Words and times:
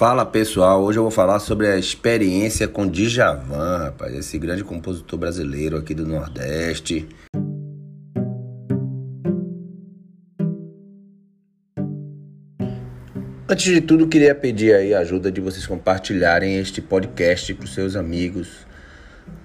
Fala 0.00 0.24
pessoal, 0.24 0.82
hoje 0.82 0.98
eu 0.98 1.02
vou 1.02 1.10
falar 1.10 1.38
sobre 1.40 1.66
a 1.66 1.76
experiência 1.76 2.66
com 2.66 2.88
Djavan, 2.88 3.84
rapaz, 3.84 4.14
esse 4.14 4.38
grande 4.38 4.64
compositor 4.64 5.18
brasileiro 5.18 5.76
aqui 5.76 5.94
do 5.94 6.06
Nordeste. 6.06 7.06
Antes 13.46 13.66
de 13.66 13.82
tudo, 13.82 14.08
queria 14.08 14.34
pedir 14.34 14.74
aí 14.74 14.94
a 14.94 15.00
ajuda 15.00 15.30
de 15.30 15.38
vocês 15.38 15.66
compartilharem 15.66 16.56
este 16.56 16.80
podcast 16.80 17.52
com 17.52 17.66
seus 17.66 17.94
amigos, 17.94 18.66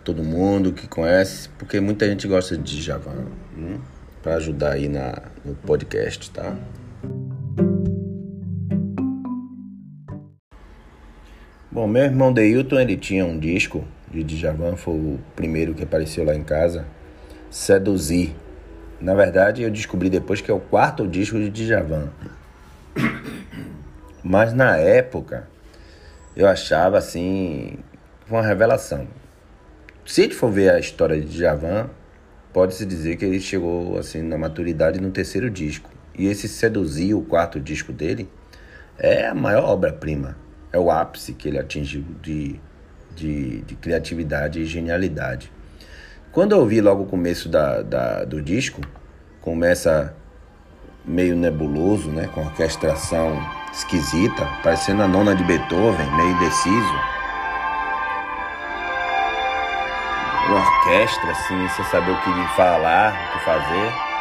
todo 0.05 0.23
mundo 0.23 0.71
que 0.71 0.87
conhece, 0.87 1.49
porque 1.59 1.81
muita 1.81 2.07
gente 2.07 2.29
gosta 2.29 2.57
de 2.57 2.81
Djavan, 2.81 3.25
hum? 3.57 3.81
para 4.23 4.35
ajudar 4.35 4.71
aí 4.71 4.87
na, 4.87 5.21
no 5.43 5.53
podcast, 5.53 6.31
tá? 6.31 6.55
Bom, 11.75 11.87
meu 11.87 12.03
irmão 12.05 12.31
Deilton, 12.31 12.79
ele 12.79 12.95
tinha 12.95 13.25
um 13.25 13.37
disco 13.37 13.83
de 14.09 14.23
Djavan, 14.23 14.77
foi 14.77 14.93
o 14.93 15.19
primeiro 15.35 15.73
que 15.73 15.83
apareceu 15.83 16.23
lá 16.23 16.33
em 16.33 16.41
casa, 16.41 16.85
Seduzir. 17.51 18.33
Na 19.01 19.13
verdade, 19.13 19.61
eu 19.61 19.69
descobri 19.69 20.09
depois 20.09 20.39
que 20.39 20.49
é 20.49 20.53
o 20.53 20.59
quarto 20.61 21.05
disco 21.05 21.37
de 21.37 21.49
Djavan. 21.49 22.13
Mas 24.23 24.53
na 24.53 24.77
época, 24.77 25.49
eu 26.33 26.47
achava 26.47 26.97
assim, 26.97 27.77
uma 28.29 28.41
revelação. 28.41 29.05
Se 30.05 30.21
a 30.21 30.23
gente 30.23 30.35
for 30.35 30.49
ver 30.49 30.69
a 30.69 30.79
história 30.79 31.19
de 31.19 31.27
Djavan, 31.27 31.89
pode-se 32.53 32.85
dizer 32.85 33.17
que 33.17 33.25
ele 33.25 33.41
chegou 33.41 33.99
assim 33.99 34.21
na 34.21 34.37
maturidade 34.37 35.01
no 35.01 35.11
terceiro 35.11 35.49
disco. 35.49 35.89
E 36.17 36.27
esse 36.27 36.47
Seduzir, 36.47 37.13
o 37.15 37.21
quarto 37.21 37.59
disco 37.59 37.91
dele, 37.91 38.29
é 38.97 39.27
a 39.27 39.35
maior 39.35 39.65
obra-prima 39.65 40.44
é 40.75 40.79
o 40.79 40.91
ápice 40.91 41.33
que 41.33 41.47
ele 41.47 41.57
atingiu 41.57 42.03
de, 42.21 42.59
de, 43.15 43.61
de 43.61 43.75
criatividade 43.75 44.59
e 44.59 44.65
genialidade. 44.65 45.49
Quando 46.33 46.51
eu 46.51 46.59
ouvi 46.59 46.81
logo 46.81 47.03
o 47.03 47.05
começo 47.05 47.47
da, 47.47 47.81
da, 47.81 48.25
do 48.25 48.41
disco, 48.41 48.81
começa 49.39 50.13
meio 51.05 51.33
nebuloso, 51.33 52.09
né, 52.09 52.27
com 52.33 52.41
orquestração 52.41 53.41
esquisita, 53.71 54.45
parecendo 54.61 55.01
a 55.01 55.07
nona 55.07 55.33
de 55.33 55.45
Beethoven, 55.45 56.11
meio 56.17 56.31
indeciso. 56.31 56.95
Uma 60.47 60.59
orquestra, 60.59 61.31
assim, 61.31 61.69
sem 61.69 61.85
saber 61.85 62.11
o 62.11 62.21
que 62.21 62.55
falar, 62.57 63.13
o 63.13 63.37
que 63.37 63.45
fazer. 63.45 64.14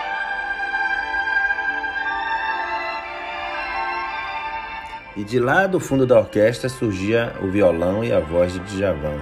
E 5.17 5.23
de 5.23 5.39
lá 5.39 5.69
do 5.69 5.79
fundo 5.79 6.05
da 6.05 6.19
orquestra 6.19 6.69
surgia 6.69 7.33
o 7.41 7.49
violão 7.49 8.03
e 8.03 8.13
a 8.13 8.19
voz 8.19 8.53
de 8.53 8.59
Djavan. 8.59 9.21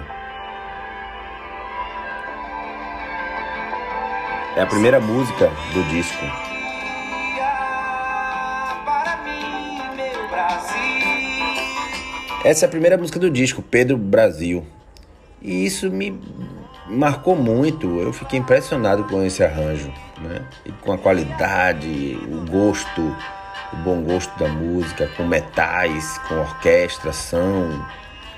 É 4.57 4.63
a 4.63 4.67
primeira 4.67 4.99
música 4.99 5.51
do 5.75 5.83
disco. 5.91 6.25
Essa 12.43 12.65
é 12.65 12.67
a 12.67 12.71
primeira 12.71 12.97
música 12.97 13.19
do 13.19 13.31
disco, 13.31 13.61
Pedro 13.61 13.99
Brasil. 13.99 14.67
E 15.43 15.67
isso 15.67 15.91
me 15.91 16.19
marcou 16.89 17.37
muito. 17.37 18.01
Eu 18.01 18.15
fiquei 18.15 18.39
impressionado 18.39 19.05
com 19.05 19.23
esse 19.23 19.45
arranjo, 19.45 19.93
né? 20.23 20.43
E 20.65 20.73
com 20.73 20.93
a 20.93 20.99
qualidade, 20.99 22.19
o 22.31 22.51
gosto 22.51 23.15
o 23.73 23.77
bom 23.77 24.03
gosto 24.03 24.37
da 24.39 24.49
música, 24.49 25.09
com 25.17 25.25
metais, 25.25 26.19
com 26.29 26.41
orquestração, 26.41 27.87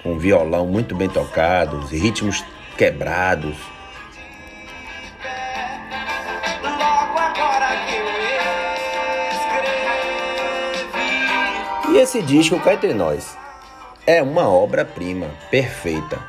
com 0.03 0.19
violão 0.19 0.67
muito 0.67 0.95
bem 0.95 1.09
tocados, 1.09 1.91
ritmos 1.91 2.45
quebrados. 2.77 3.57
E 11.91 11.97
esse 11.97 12.21
disco, 12.23 12.59
cá 12.59 12.75
entre 12.75 12.93
nós, 12.93 13.37
é 14.07 14.21
uma 14.21 14.49
obra-prima 14.49 15.29
perfeita. 15.51 16.21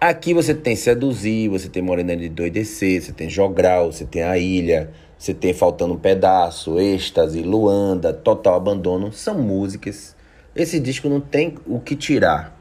Aqui 0.00 0.32
você 0.32 0.54
tem 0.54 0.74
Seduzir, 0.74 1.50
você 1.50 1.68
tem 1.68 1.82
Morena 1.82 2.16
de 2.16 2.30
Doidecer, 2.30 3.02
você 3.02 3.12
tem 3.12 3.28
Jogral, 3.28 3.92
você 3.92 4.06
tem 4.06 4.22
A 4.22 4.38
Ilha, 4.38 4.90
você 5.20 5.34
tem 5.34 5.52
Faltando 5.52 5.92
um 5.92 5.98
Pedaço, 5.98 6.80
Êxtase, 6.80 7.42
Luanda, 7.42 8.10
Total 8.10 8.54
Abandono, 8.54 9.12
são 9.12 9.38
músicas. 9.38 10.16
Esse 10.56 10.80
disco 10.80 11.10
não 11.10 11.20
tem 11.20 11.58
o 11.66 11.78
que 11.78 11.94
tirar. 11.94 12.58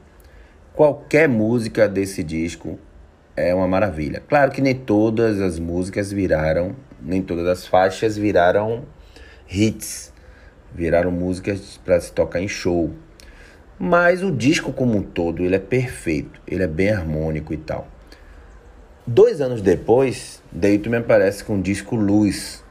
Qualquer 0.73 1.29
música 1.29 1.87
desse 1.87 2.21
disco 2.21 2.77
é 3.33 3.55
uma 3.55 3.65
maravilha. 3.65 4.21
Claro 4.27 4.51
que 4.51 4.61
nem 4.61 4.75
todas 4.75 5.39
as 5.39 5.57
músicas 5.57 6.11
viraram, 6.11 6.75
nem 7.01 7.21
todas 7.21 7.47
as 7.47 7.65
faixas 7.65 8.17
viraram 8.17 8.83
hits, 9.49 10.11
viraram 10.75 11.11
músicas 11.11 11.79
para 11.85 11.97
se 12.01 12.11
tocar 12.11 12.41
em 12.41 12.47
show. 12.49 12.91
Mas 13.79 14.21
o 14.21 14.33
disco 14.33 14.73
como 14.73 14.97
um 14.97 15.01
todo, 15.01 15.45
ele 15.45 15.55
é 15.55 15.59
perfeito, 15.59 16.41
ele 16.45 16.63
é 16.63 16.67
bem 16.67 16.89
harmônico 16.89 17.53
e 17.53 17.57
tal. 17.57 17.87
Dois 19.11 19.41
anos 19.41 19.63
depois, 19.63 20.39
Deito 20.51 20.87
me 20.87 20.97
aparece 20.97 21.43
com 21.43 21.57
o 21.57 21.61
disco 21.63 21.95
Luz. 21.95 22.63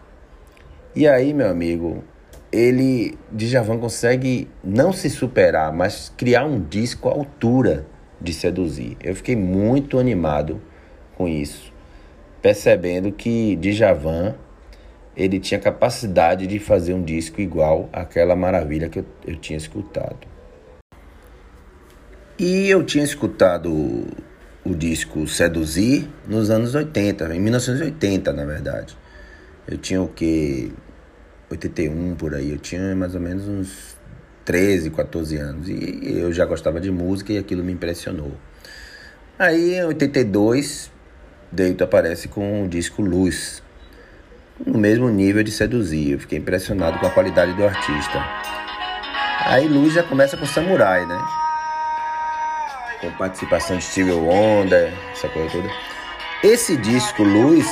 E 0.94 1.04
aí, 1.08 1.34
meu 1.34 1.50
amigo, 1.50 2.04
ele, 2.52 3.18
Djavan 3.32 3.76
consegue 3.78 4.48
não 4.62 4.92
se 4.92 5.10
superar, 5.10 5.72
mas 5.72 6.12
criar 6.16 6.44
um 6.44 6.60
disco 6.62 7.08
à 7.08 7.12
altura 7.12 7.88
de 8.20 8.32
seduzir. 8.32 8.96
Eu 9.02 9.16
fiquei 9.16 9.34
muito 9.34 9.98
animado 9.98 10.62
com 11.16 11.26
isso, 11.26 11.72
percebendo 12.40 13.10
que 13.10 13.56
Djavan 13.56 14.36
ele 15.16 15.40
tinha 15.40 15.58
capacidade 15.58 16.46
de 16.46 16.60
fazer 16.60 16.94
um 16.94 17.02
disco 17.02 17.40
igual 17.40 17.88
àquela 17.92 18.36
maravilha 18.36 18.88
que 18.88 19.00
eu, 19.00 19.04
eu 19.26 19.34
tinha 19.34 19.56
escutado. 19.56 20.24
E 22.38 22.68
eu 22.68 22.84
tinha 22.84 23.02
escutado 23.02 24.06
o 24.68 24.74
disco 24.74 25.26
Seduzir 25.26 26.08
nos 26.26 26.50
anos 26.50 26.74
80, 26.74 27.34
em 27.34 27.40
1980, 27.40 28.32
na 28.32 28.44
verdade. 28.44 28.96
Eu 29.66 29.78
tinha 29.78 30.02
o 30.02 30.08
que 30.08 30.72
81 31.50 32.14
por 32.16 32.34
aí, 32.34 32.50
eu 32.50 32.58
tinha 32.58 32.94
mais 32.94 33.14
ou 33.14 33.20
menos 33.20 33.48
uns 33.48 33.96
13, 34.44 34.90
14 34.90 35.36
anos 35.36 35.68
e 35.68 36.18
eu 36.18 36.32
já 36.32 36.44
gostava 36.44 36.80
de 36.80 36.90
música 36.90 37.32
e 37.32 37.38
aquilo 37.38 37.64
me 37.64 37.72
impressionou. 37.72 38.32
Aí 39.38 39.74
em 39.74 39.84
82, 39.84 40.90
Deito 41.50 41.82
aparece 41.82 42.28
com 42.28 42.64
o 42.64 42.68
disco 42.68 43.00
Luz, 43.00 43.62
no 44.66 44.78
mesmo 44.78 45.08
nível 45.08 45.42
de 45.42 45.50
Seduzir. 45.50 46.12
Eu 46.12 46.18
fiquei 46.18 46.38
impressionado 46.38 46.98
com 46.98 47.06
a 47.06 47.10
qualidade 47.10 47.54
do 47.54 47.64
artista. 47.64 48.22
Aí 49.46 49.66
Luz 49.66 49.94
já 49.94 50.02
começa 50.02 50.36
com 50.36 50.44
Samurai, 50.44 51.06
né? 51.06 51.47
Com 53.00 53.10
participação 53.12 53.76
de 53.76 53.84
Stevie 53.84 54.12
Wonder, 54.12 54.92
essa 55.12 55.28
coisa 55.28 55.50
toda. 55.50 55.70
Esse 56.42 56.76
disco, 56.76 57.22
Luz, 57.22 57.66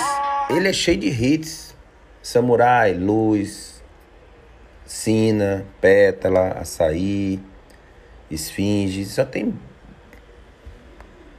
ele 0.50 0.68
é 0.68 0.72
cheio 0.72 0.98
de 0.98 1.08
hits. 1.08 1.74
Samurai, 2.22 2.92
Luz, 2.94 3.82
Sina, 4.84 5.64
Pétala, 5.80 6.58
Açaí, 6.60 7.40
Esfinge, 8.30 9.04
só 9.04 9.24
tem 9.24 9.54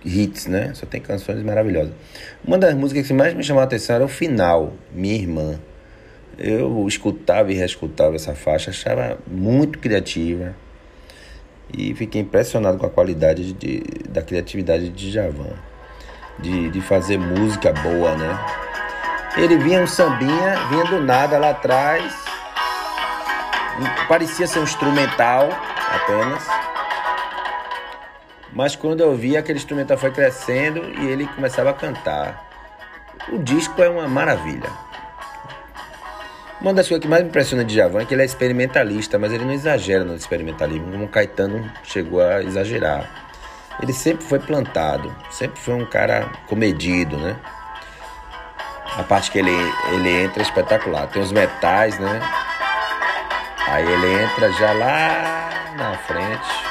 hits, 0.06 0.46
né? 0.46 0.74
Só 0.74 0.86
tem 0.86 1.02
canções 1.02 1.44
maravilhosas. 1.44 1.94
Uma 2.46 2.58
das 2.58 2.74
músicas 2.74 3.08
que 3.08 3.14
mais 3.14 3.34
me 3.34 3.44
chamou 3.44 3.62
a 3.62 3.66
atenção 3.66 3.98
era 3.98 4.06
o 4.06 4.08
final, 4.08 4.74
Minha 4.94 5.16
Irmã. 5.16 5.60
Eu 6.38 6.88
escutava 6.88 7.52
e 7.52 7.56
reescutava 7.56 8.16
essa 8.16 8.34
faixa, 8.34 8.70
achava 8.70 9.18
muito 9.28 9.80
criativa 9.80 10.56
e 11.76 11.94
fiquei 11.94 12.22
impressionado 12.22 12.78
com 12.78 12.86
a 12.86 12.90
qualidade 12.90 13.54
de, 13.54 13.84
da 14.10 14.22
criatividade 14.22 14.90
de 14.90 15.12
Javan, 15.12 15.54
de, 16.40 16.70
de 16.70 16.82
fazer 16.82 17.18
música 17.18 17.74
boa, 17.74 18.16
né? 18.16 18.40
Ele 19.38 19.58
vinha 19.58 19.82
um 19.82 19.88
sambinha, 19.88 20.56
vinha 20.70 20.86
do 20.86 21.02
nada 21.02 21.38
lá 21.38 21.52
atrás, 21.52 22.14
parecia 24.08 24.48
ser 24.48 24.60
um 24.60 24.64
instrumental 24.64 25.50
apenas, 25.94 26.44
mas 28.54 28.76
quando 28.76 29.02
eu 29.02 29.16
vi 29.16 29.38
aquele 29.38 29.60
instrumental 29.60 29.98
foi 29.98 30.12
crescendo 30.12 30.82
e 31.00 31.08
ele 31.08 31.28
começava 31.28 31.70
a 31.70 31.74
cantar. 31.74 32.48
O 33.32 33.38
disco 33.40 33.82
é 33.82 33.90
uma 33.90 34.08
maravilha. 34.08 34.87
Uma 36.60 36.74
das 36.74 36.88
coisas 36.88 37.04
que 37.04 37.08
mais 37.08 37.22
me 37.22 37.30
impressiona 37.30 37.64
de 37.64 37.76
Javan 37.76 38.02
é 38.02 38.06
que 38.06 38.16
ele 38.16 38.24
é 38.24 38.26
experimentalista, 38.26 39.20
mas 39.20 39.32
ele 39.32 39.46
não 39.46 39.54
exagera 39.54 40.04
no 40.04 40.16
experimentalismo, 40.16 40.92
como 40.92 41.08
Caetano 41.08 41.72
chegou 41.84 42.20
a 42.20 42.42
exagerar. 42.42 43.08
Ele 43.82 43.94
sempre 43.94 44.26
foi 44.26 44.40
plantado, 44.40 45.16
sempre 45.30 45.60
foi 45.60 45.76
um 45.76 45.86
cara 45.86 46.28
comedido, 46.48 47.16
né? 47.16 47.36
A 48.98 49.04
parte 49.04 49.30
que 49.30 49.38
ele, 49.38 49.52
ele 49.94 50.24
entra 50.24 50.42
é 50.42 50.44
espetacular. 50.44 51.08
Tem 51.08 51.22
os 51.22 51.32
metais, 51.32 52.00
né? 52.00 52.20
Aí 53.68 53.86
ele 53.86 54.24
entra 54.24 54.52
já 54.54 54.72
lá 54.74 55.50
na 55.78 55.96
frente. 55.98 56.68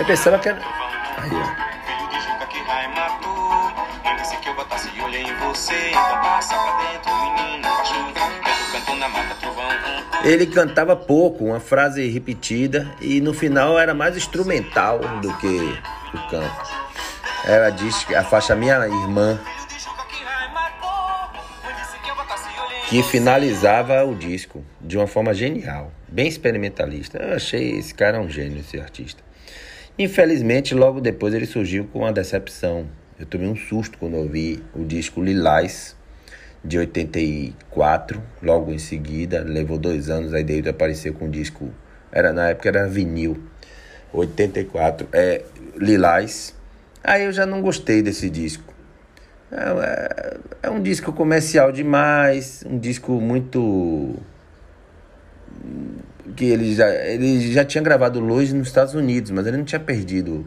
Eu 0.00 0.04
pensava 0.04 0.38
que 0.40 0.48
era. 0.48 0.58
Aí, 1.18 1.30
ó. 1.32 1.65
Ele 10.24 10.46
cantava 10.46 10.96
pouco, 10.96 11.44
uma 11.44 11.60
frase 11.60 12.08
repetida, 12.08 12.92
e 13.00 13.20
no 13.20 13.32
final 13.32 13.78
era 13.78 13.94
mais 13.94 14.16
instrumental 14.16 14.98
do 15.20 15.32
que 15.38 15.78
o 16.14 16.28
canto. 16.28 16.86
Ela 17.44 17.70
diz 17.70 18.04
que 18.04 18.14
a 18.14 18.24
faixa 18.24 18.56
Minha 18.56 18.86
Irmã, 18.86 19.38
que 22.88 23.02
finalizava 23.04 24.04
o 24.04 24.16
disco 24.16 24.64
de 24.80 24.96
uma 24.96 25.06
forma 25.06 25.32
genial, 25.32 25.92
bem 26.08 26.26
experimentalista. 26.26 27.18
Eu 27.18 27.36
achei 27.36 27.78
esse 27.78 27.94
cara 27.94 28.20
um 28.20 28.28
gênio, 28.28 28.58
esse 28.58 28.80
artista. 28.80 29.22
Infelizmente, 29.98 30.74
logo 30.74 31.00
depois 31.00 31.34
ele 31.34 31.46
surgiu 31.46 31.88
com 31.92 32.00
uma 32.00 32.12
decepção. 32.12 32.86
Eu 33.18 33.24
tomei 33.24 33.48
um 33.48 33.56
susto 33.56 33.96
quando 33.96 34.14
ouvi 34.14 34.62
o 34.74 34.84
disco 34.84 35.22
Lilás, 35.22 35.96
de 36.62 36.76
84, 36.76 38.22
logo 38.42 38.70
em 38.70 38.78
seguida, 38.78 39.42
levou 39.42 39.78
dois 39.78 40.10
anos, 40.10 40.34
aí 40.34 40.44
David 40.44 40.68
apareceu 40.68 41.14
com 41.14 41.26
o 41.26 41.30
disco, 41.30 41.70
era 42.12 42.30
na 42.32 42.50
época 42.50 42.68
era 42.68 42.86
vinil, 42.86 43.42
84, 44.12 45.08
é 45.12 45.42
Lilás. 45.76 46.54
Aí 47.02 47.24
eu 47.24 47.32
já 47.32 47.46
não 47.46 47.62
gostei 47.62 48.02
desse 48.02 48.28
disco. 48.28 48.74
É, 49.50 49.62
é, 49.62 50.36
é 50.64 50.70
um 50.70 50.82
disco 50.82 51.10
comercial 51.10 51.72
demais, 51.72 52.64
um 52.66 52.78
disco 52.78 53.12
muito 53.12 54.16
que 56.34 56.44
ele 56.44 56.74
já, 56.74 56.90
ele 56.90 57.50
já 57.50 57.64
tinha 57.64 57.82
gravado 57.82 58.20
Luz 58.20 58.52
nos 58.52 58.68
Estados 58.68 58.92
Unidos, 58.92 59.30
mas 59.30 59.46
ele 59.46 59.56
não 59.56 59.64
tinha 59.64 59.80
perdido 59.80 60.44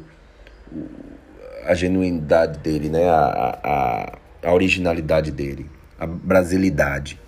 a 1.72 1.74
genuinidade 1.76 2.60
dele, 2.60 2.90
né? 2.90 3.08
a, 3.10 3.60
a, 3.64 4.48
a 4.50 4.54
originalidade 4.54 5.32
dele 5.32 5.66
a 6.00 6.08
brasilidade. 6.08 7.20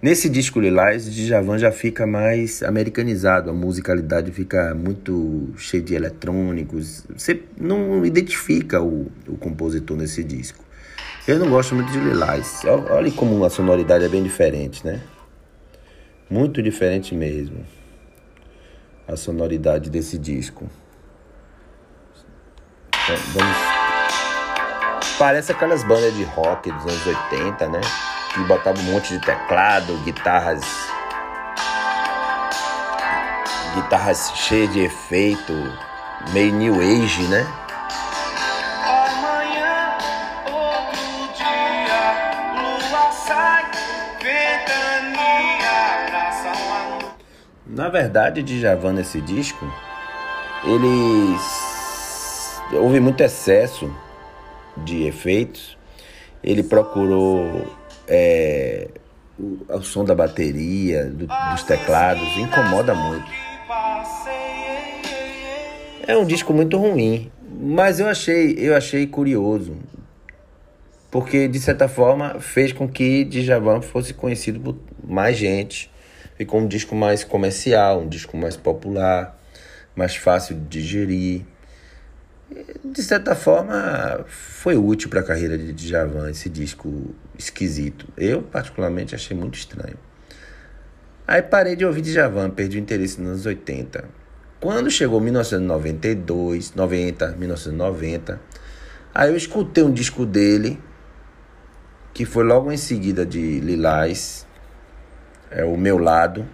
Nesse 0.00 0.28
disco 0.28 0.60
Lilás, 0.60 1.12
Djavan 1.12 1.58
já 1.58 1.72
fica 1.72 2.06
mais 2.06 2.62
americanizado, 2.62 3.50
a 3.50 3.52
musicalidade 3.52 4.30
fica 4.30 4.72
muito 4.72 5.52
cheia 5.56 5.82
de 5.82 5.94
eletrônicos. 5.94 7.04
Você 7.16 7.42
não 7.60 8.06
identifica 8.06 8.80
o, 8.80 9.10
o 9.26 9.36
compositor 9.36 9.96
nesse 9.96 10.22
disco. 10.22 10.64
Eu 11.26 11.40
não 11.40 11.50
gosto 11.50 11.74
muito 11.74 11.90
de 11.90 11.98
Lilás. 11.98 12.62
Olha 12.64 13.10
como 13.10 13.44
a 13.44 13.50
sonoridade 13.50 14.04
é 14.04 14.08
bem 14.08 14.22
diferente, 14.22 14.86
né? 14.86 15.02
Muito 16.30 16.62
diferente 16.62 17.14
mesmo. 17.14 17.66
A 19.06 19.16
sonoridade 19.16 19.90
desse 19.90 20.16
disco. 20.16 20.70
Então, 23.08 23.16
vamos 23.32 23.56
Parece 25.18 25.50
aquelas 25.50 25.82
bandas 25.82 26.14
de 26.14 26.24
rock 26.24 26.70
dos 26.70 26.82
anos 26.82 27.06
80, 27.06 27.68
né? 27.68 27.80
Que 28.32 28.40
botavam 28.44 28.80
um 28.82 28.92
monte 28.92 29.14
de 29.14 29.18
teclado, 29.18 29.96
guitarras. 30.04 30.60
Guitarras 33.74 34.30
cheias 34.36 34.72
de 34.72 34.84
efeito, 34.84 35.52
meio 36.32 36.52
new 36.52 36.74
age, 36.80 37.22
né? 37.24 37.44
Na 47.66 47.88
verdade, 47.88 48.42
de 48.42 48.60
Javan 48.60 48.92
nesse 48.92 49.20
disco, 49.20 49.66
eles 50.64 51.57
houve 52.72 53.00
muito 53.00 53.22
excesso 53.22 53.90
de 54.76 55.04
efeitos. 55.04 55.76
Ele 56.42 56.62
procurou 56.62 57.66
é, 58.06 58.88
o, 59.38 59.58
o, 59.68 59.82
som 59.82 60.04
da 60.04 60.14
bateria, 60.14 61.06
do, 61.06 61.26
dos 61.26 61.62
teclados, 61.64 62.36
incomoda 62.36 62.94
muito. 62.94 63.26
É 66.06 66.16
um 66.16 66.24
disco 66.24 66.54
muito 66.54 66.78
ruim, 66.78 67.30
mas 67.60 68.00
eu 68.00 68.06
achei, 68.06 68.54
eu 68.58 68.74
achei 68.74 69.06
curioso, 69.06 69.76
porque 71.10 71.46
de 71.46 71.60
certa 71.60 71.86
forma 71.86 72.40
fez 72.40 72.72
com 72.72 72.88
que 72.88 73.24
Djavan 73.24 73.82
fosse 73.82 74.14
conhecido 74.14 74.60
por 74.60 74.76
mais 75.06 75.36
gente. 75.36 75.90
Ficou 76.36 76.60
um 76.60 76.68
disco 76.68 76.94
mais 76.94 77.24
comercial, 77.24 78.00
um 78.00 78.08
disco 78.08 78.36
mais 78.36 78.56
popular, 78.56 79.36
mais 79.94 80.14
fácil 80.14 80.54
de 80.54 80.80
digerir 80.80 81.44
de 82.84 83.02
certa 83.02 83.34
forma, 83.34 84.24
foi 84.26 84.76
útil 84.76 85.10
para 85.10 85.20
a 85.20 85.22
carreira 85.22 85.58
de 85.58 85.72
Djavan 85.72 86.30
esse 86.30 86.48
disco 86.48 87.14
esquisito. 87.38 88.06
Eu, 88.16 88.42
particularmente, 88.42 89.14
achei 89.14 89.36
muito 89.36 89.56
estranho. 89.58 89.96
Aí 91.26 91.42
parei 91.42 91.76
de 91.76 91.84
ouvir 91.84 92.00
Djavan, 92.00 92.50
perdi 92.50 92.78
o 92.78 92.80
interesse 92.80 93.20
nos 93.20 93.30
anos 93.30 93.46
80. 93.46 94.04
Quando 94.60 94.90
chegou 94.90 95.20
1992, 95.20 96.74
90, 96.74 97.32
1990, 97.32 98.40
aí 99.14 99.30
eu 99.30 99.36
escutei 99.36 99.84
um 99.84 99.92
disco 99.92 100.24
dele, 100.24 100.80
que 102.14 102.24
foi 102.24 102.44
logo 102.44 102.72
em 102.72 102.76
seguida 102.76 103.24
de 103.26 103.60
Lilás, 103.60 104.46
é 105.50 105.64
o 105.64 105.76
Meu 105.76 105.98
Lado, 105.98 106.46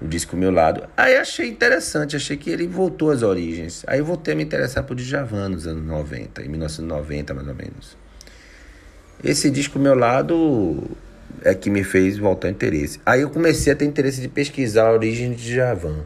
o 0.00 0.08
disco 0.08 0.36
Meu 0.36 0.50
Lado. 0.50 0.88
Aí 0.96 1.16
achei 1.16 1.48
interessante, 1.48 2.16
achei 2.16 2.36
que 2.36 2.50
ele 2.50 2.66
voltou 2.66 3.10
às 3.10 3.22
origens. 3.22 3.84
Aí 3.86 4.00
voltei 4.00 4.34
a 4.34 4.36
me 4.36 4.42
interessar 4.42 4.84
por 4.84 4.96
Djavan 4.96 5.50
nos 5.50 5.66
anos 5.66 5.84
90, 5.84 6.42
em 6.42 6.48
1990 6.48 7.34
mais 7.34 7.48
ou 7.48 7.54
menos. 7.54 7.96
Esse 9.22 9.50
disco 9.50 9.78
Meu 9.78 9.94
Lado 9.94 10.82
é 11.44 11.54
que 11.54 11.68
me 11.68 11.84
fez 11.84 12.16
voltar 12.16 12.48
a 12.48 12.50
interesse. 12.50 13.00
Aí 13.04 13.20
eu 13.20 13.30
comecei 13.30 13.72
a 13.72 13.76
ter 13.76 13.84
interesse 13.84 14.20
de 14.20 14.28
pesquisar 14.28 14.88
a 14.88 14.92
origem 14.92 15.32
de 15.32 15.44
Djavan. 15.44 16.04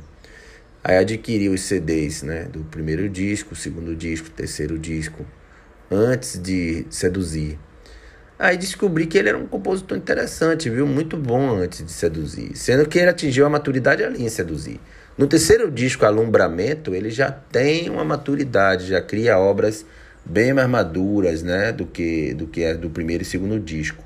Aí 0.82 0.98
adquiri 0.98 1.48
os 1.48 1.62
CDs, 1.62 2.22
né, 2.22 2.44
do 2.44 2.64
primeiro 2.64 3.08
disco, 3.08 3.56
segundo 3.56 3.96
disco, 3.96 4.28
terceiro 4.28 4.78
disco, 4.78 5.24
antes 5.90 6.38
de 6.38 6.84
seduzir. 6.90 7.58
Aí 8.38 8.56
descobri 8.56 9.06
que 9.06 9.16
ele 9.16 9.28
era 9.28 9.38
um 9.38 9.46
compositor 9.46 9.96
interessante, 9.96 10.68
viu? 10.68 10.86
Muito 10.86 11.16
bom 11.16 11.56
antes 11.56 11.84
de 11.84 11.92
seduzir. 11.92 12.56
Sendo 12.56 12.88
que 12.88 12.98
ele 12.98 13.10
atingiu 13.10 13.46
a 13.46 13.50
maturidade 13.50 14.02
ali 14.02 14.24
em 14.24 14.28
seduzir. 14.28 14.80
No 15.16 15.28
terceiro 15.28 15.70
disco, 15.70 16.04
Alumbramento, 16.04 16.94
ele 16.94 17.10
já 17.10 17.30
tem 17.30 17.88
uma 17.88 18.04
maturidade, 18.04 18.88
já 18.88 19.00
cria 19.00 19.38
obras 19.38 19.86
bem 20.24 20.52
mais 20.52 20.68
maduras, 20.68 21.42
né? 21.42 21.70
Do 21.70 21.86
que, 21.86 22.34
do 22.34 22.48
que 22.48 22.64
é 22.64 22.74
do 22.74 22.90
primeiro 22.90 23.22
e 23.22 23.26
segundo 23.26 23.60
disco. 23.60 24.02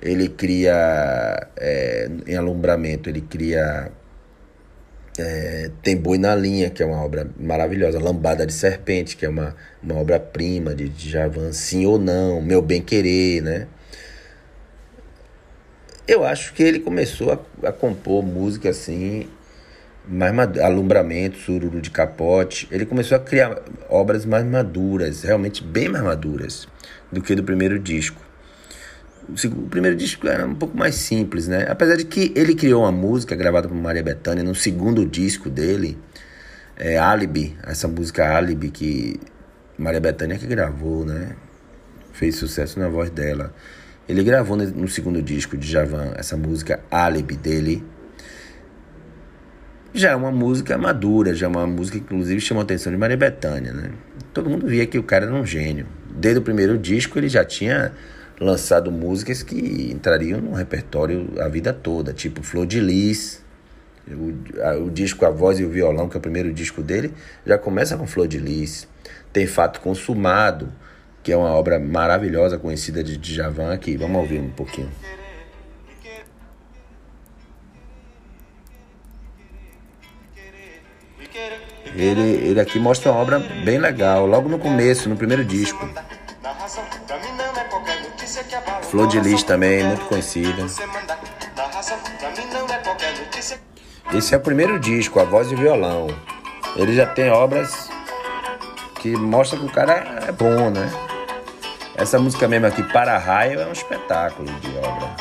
Ele 0.00 0.28
cria, 0.28 1.48
é, 1.56 2.08
em 2.26 2.36
Alumbramento, 2.36 3.08
ele 3.08 3.22
cria 3.22 3.90
é, 5.18 5.70
tem 5.82 5.96
Boi 5.96 6.18
na 6.18 6.34
Linha, 6.34 6.70
que 6.70 6.82
é 6.82 6.86
uma 6.86 7.02
obra 7.02 7.28
maravilhosa. 7.38 7.98
Lambada 7.98 8.46
de 8.46 8.52
Serpente, 8.52 9.16
que 9.16 9.24
é 9.24 9.28
uma, 9.28 9.54
uma 9.82 9.94
obra-prima 9.96 10.74
de 10.74 10.88
Djavan. 10.88 11.52
Sim 11.52 11.86
ou 11.86 11.98
Não, 11.98 12.42
Meu 12.42 12.60
Bem 12.60 12.82
Querer, 12.82 13.42
né? 13.42 13.66
Eu 16.06 16.24
acho 16.24 16.52
que 16.54 16.62
ele 16.62 16.80
começou 16.80 17.32
a, 17.32 17.68
a 17.68 17.72
compor 17.72 18.22
música 18.22 18.70
assim, 18.70 19.28
mais 20.06 20.32
alumbramento, 20.58 21.38
sururu 21.38 21.80
de 21.80 21.90
capote. 21.90 22.68
Ele 22.70 22.86
começou 22.86 23.16
a 23.16 23.20
criar 23.20 23.60
obras 23.88 24.24
mais 24.24 24.44
maduras, 24.44 25.22
realmente 25.22 25.64
bem 25.64 25.88
mais 25.88 26.04
maduras 26.04 26.68
do 27.10 27.20
que 27.20 27.34
do 27.34 27.42
primeiro 27.42 27.78
disco. 27.78 28.25
O 29.28 29.68
primeiro 29.68 29.96
disco 29.96 30.28
era 30.28 30.46
um 30.46 30.54
pouco 30.54 30.76
mais 30.76 30.94
simples, 30.94 31.48
né? 31.48 31.66
Apesar 31.68 31.96
de 31.96 32.04
que 32.04 32.32
ele 32.36 32.54
criou 32.54 32.82
uma 32.82 32.92
música 32.92 33.34
gravada 33.34 33.66
por 33.66 33.76
Maria 33.76 34.02
Bethânia 34.02 34.44
no 34.44 34.54
segundo 34.54 35.04
disco 35.04 35.50
dele, 35.50 35.98
é 36.76 36.96
Alibi, 36.96 37.56
essa 37.64 37.88
música 37.88 38.36
Alibi 38.36 38.70
que 38.70 39.18
Maria 39.76 40.00
Bethânia 40.00 40.38
que 40.38 40.46
gravou, 40.46 41.04
né? 41.04 41.34
Fez 42.12 42.36
sucesso 42.36 42.78
na 42.78 42.88
voz 42.88 43.10
dela. 43.10 43.52
Ele 44.08 44.22
gravou 44.22 44.56
no 44.56 44.86
segundo 44.86 45.20
disco 45.20 45.56
de 45.56 45.66
Javan 45.66 46.12
essa 46.16 46.36
música 46.36 46.78
Alibi 46.88 47.34
dele. 47.34 47.84
Já 49.92 50.10
é 50.10 50.16
uma 50.16 50.30
música 50.30 50.78
madura, 50.78 51.34
já 51.34 51.46
é 51.46 51.48
uma 51.48 51.66
música 51.66 51.98
que 51.98 52.04
inclusive 52.04 52.40
chamou 52.40 52.60
a 52.60 52.64
atenção 52.64 52.92
de 52.92 52.98
Maria 52.98 53.16
Bethânia, 53.16 53.72
né? 53.72 53.90
Todo 54.32 54.48
mundo 54.48 54.68
via 54.68 54.86
que 54.86 54.98
o 54.98 55.02
cara 55.02 55.24
era 55.24 55.34
um 55.34 55.44
gênio. 55.44 55.86
Desde 56.14 56.38
o 56.38 56.42
primeiro 56.42 56.78
disco 56.78 57.18
ele 57.18 57.28
já 57.28 57.44
tinha 57.44 57.92
lançado 58.40 58.90
músicas 58.90 59.42
que 59.42 59.90
entrariam 59.92 60.40
no 60.40 60.52
repertório 60.52 61.30
a 61.40 61.48
vida 61.48 61.72
toda, 61.72 62.12
tipo 62.12 62.42
Flor 62.42 62.66
de 62.66 62.80
Lis. 62.80 63.44
O, 64.08 64.62
a, 64.62 64.76
o 64.76 64.90
disco 64.90 65.26
A 65.26 65.30
Voz 65.30 65.58
e 65.58 65.64
o 65.64 65.70
Violão, 65.70 66.08
que 66.08 66.16
é 66.16 66.18
o 66.18 66.20
primeiro 66.20 66.52
disco 66.52 66.82
dele, 66.82 67.12
já 67.44 67.58
começa 67.58 67.96
com 67.96 68.06
Flor 68.06 68.28
de 68.28 68.38
Lis. 68.38 68.86
Tem 69.32 69.46
Fato 69.46 69.80
Consumado, 69.80 70.72
que 71.22 71.32
é 71.32 71.36
uma 71.36 71.50
obra 71.50 71.78
maravilhosa, 71.78 72.58
conhecida 72.58 73.02
de 73.02 73.16
Djavan 73.16 73.72
aqui. 73.72 73.96
Vamos 73.96 74.16
ouvir 74.18 74.38
um 74.38 74.50
pouquinho. 74.50 74.90
Ele, 81.96 82.20
ele 82.20 82.60
aqui 82.60 82.78
mostra 82.78 83.10
uma 83.10 83.20
obra 83.20 83.38
bem 83.64 83.78
legal, 83.78 84.26
logo 84.26 84.48
no 84.48 84.58
começo, 84.58 85.08
no 85.08 85.16
primeiro 85.16 85.44
disco. 85.44 85.88
Flor 88.90 89.08
de 89.08 89.20
Lis 89.20 89.42
também, 89.42 89.84
muito 89.84 90.04
conhecida. 90.06 90.66
Esse 94.14 94.34
é 94.34 94.36
o 94.36 94.40
primeiro 94.40 94.78
disco, 94.78 95.18
a 95.20 95.24
voz 95.24 95.50
e 95.50 95.56
violão. 95.56 96.06
Ele 96.76 96.94
já 96.94 97.06
tem 97.06 97.30
obras 97.30 97.88
que 99.00 99.16
mostram 99.16 99.60
que 99.60 99.66
o 99.66 99.72
cara 99.72 100.24
é 100.26 100.32
bom, 100.32 100.70
né? 100.70 100.90
Essa 101.96 102.18
música 102.18 102.46
mesmo 102.46 102.66
aqui, 102.66 102.82
Para 102.92 103.18
Raio, 103.18 103.60
é 103.60 103.66
um 103.66 103.72
espetáculo 103.72 104.48
de 104.60 104.68
obra. 104.78 105.16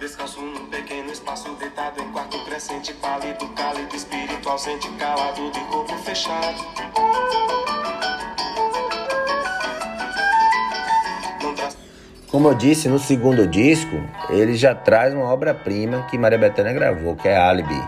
Descalço 0.00 0.40
num 0.40 0.66
pequeno 0.66 1.10
espaço, 1.12 1.54
deitado 1.54 2.02
em 2.02 2.10
quarto 2.10 2.42
crescente, 2.44 2.92
pálido, 2.94 3.46
cálido, 3.50 3.94
espírito 3.94 4.48
ausente, 4.48 4.90
calado, 4.92 5.50
de 5.50 5.60
corpo 5.60 5.94
fechado. 5.98 6.64
Como 12.34 12.48
eu 12.48 12.54
disse, 12.54 12.88
no 12.88 12.98
segundo 12.98 13.46
disco, 13.46 13.94
ele 14.28 14.56
já 14.56 14.74
traz 14.74 15.14
uma 15.14 15.32
obra-prima 15.32 16.04
que 16.10 16.18
Maria 16.18 16.36
Bethânia 16.36 16.72
gravou, 16.72 17.14
que 17.14 17.28
é 17.28 17.36
Alibi. 17.36 17.80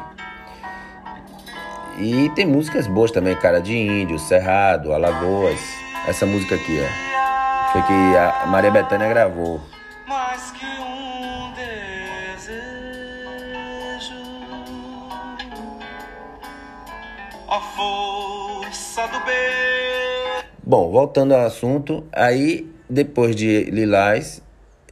E 1.98 2.30
tem 2.36 2.46
músicas 2.46 2.86
boas 2.86 3.10
também, 3.10 3.34
Cara 3.34 3.60
de 3.60 3.76
Índio, 3.76 4.20
Cerrado, 4.20 4.92
Alagoas. 4.92 5.58
Essa 6.06 6.24
música 6.26 6.54
aqui, 6.54 6.78
ó. 6.80 7.72
Foi 7.72 7.82
que 7.82 7.92
a 7.92 8.46
Maria 8.46 8.70
Bethânia 8.70 9.08
gravou. 9.08 9.60
Mais 10.06 10.52
que 10.52 10.64
um 10.64 11.52
desejo, 12.36 12.54
a 17.48 17.60
força 17.60 19.08
do 19.08 19.18
bem. 19.24 20.44
Bom, 20.62 20.92
voltando 20.92 21.34
ao 21.34 21.46
assunto, 21.46 22.04
aí 22.12 22.75
depois 22.88 23.34
de 23.34 23.64
Lilás, 23.64 24.42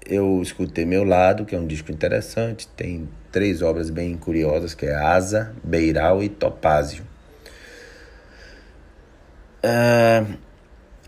eu 0.07 0.41
escutei 0.43 0.85
Meu 0.85 1.05
Lado, 1.05 1.45
que 1.45 1.55
é 1.55 1.59
um 1.59 1.67
disco 1.67 1.91
interessante, 1.91 2.69
tem 2.69 3.09
três 3.33 3.63
obras 3.63 3.91
bem 3.91 4.17
curiosas, 4.17 4.75
que 4.75 4.87
é 4.87 4.95
Asa, 4.95 5.55
Beiral 5.63 6.23
e 6.23 6.29
Topázio. 6.29 7.05
Ah, 9.63 10.27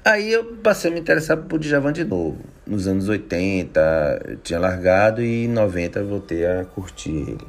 aí 0.04 0.32
eu 0.32 0.56
passei 0.56 0.90
a 0.90 0.94
me 0.94 1.00
interessar 1.00 1.36
por 1.36 1.58
Djavan 1.58 1.92
de 1.92 2.04
novo. 2.04 2.38
Nos 2.66 2.88
anos 2.88 3.08
80 3.08 4.22
eu 4.28 4.36
tinha 4.38 4.58
largado 4.58 5.22
e 5.22 5.44
em 5.44 5.48
90 5.48 6.02
voltei 6.04 6.46
a 6.46 6.64
curtir 6.64 7.10
ele. 7.10 7.46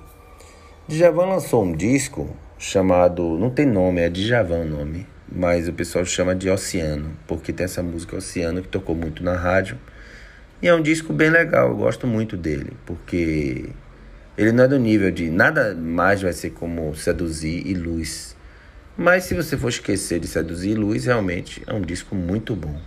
Djavan 0.88 1.25
lançou 1.25 1.63
um 1.63 1.74
disco 1.74 2.29
chamado, 2.58 3.38
não 3.38 3.50
tem 3.50 3.65
nome, 3.65 4.01
é 4.01 4.10
Djavan 4.10 4.60
o 4.60 4.65
nome, 4.65 5.08
mas 5.31 5.67
o 5.67 5.74
pessoal 5.74 6.05
chama 6.05 6.36
de 6.36 6.50
Oceano, 6.50 7.12
porque 7.27 7.51
tem 7.51 7.65
essa 7.65 7.84
música 7.84 8.15
Oceano 8.15 8.62
que 8.62 8.67
tocou 8.67 8.96
muito 8.96 9.24
na 9.24 9.36
rádio. 9.36 9.77
E 10.62 10.67
é 10.67 10.74
um 10.74 10.81
disco 10.81 11.13
bem 11.13 11.29
legal, 11.29 11.69
eu 11.69 11.75
gosto 11.75 12.07
muito 12.07 12.36
dele, 12.36 12.74
porque 12.86 13.69
ele 14.38 14.51
não 14.51 14.63
é 14.63 14.67
do 14.67 14.79
nível 14.79 15.12
de 15.12 15.29
nada 15.29 15.75
mais 15.75 16.22
vai 16.22 16.34
ser 16.34 16.51
como 16.51 16.96
Seduzir 16.96 17.65
e 17.65 17.74
Luz. 17.74 18.36
Mas 18.96 19.25
se 19.25 19.36
você 19.36 19.57
for 19.57 19.69
esquecer 19.69 20.19
de 20.19 20.27
Seduzir 20.27 20.72
e 20.72 20.75
Luz, 20.75 21.05
realmente 21.05 21.62
é 21.67 21.74
um 21.74 21.81
disco 21.81 22.15
muito 22.15 22.55
bom. 22.55 22.79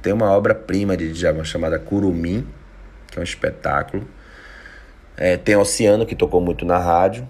Tem 0.00 0.12
uma 0.12 0.30
obra-prima 0.30 0.96
de 0.96 1.12
Djavan 1.12 1.44
chamada 1.44 1.78
Curumim, 1.78 2.46
que 3.10 3.18
é 3.18 3.20
um 3.20 3.24
espetáculo. 3.24 4.08
É, 5.16 5.36
tem 5.36 5.56
Oceano, 5.56 6.06
que 6.06 6.14
tocou 6.14 6.40
muito 6.40 6.64
na 6.64 6.78
rádio. 6.78 7.26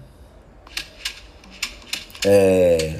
É, 2.25 2.99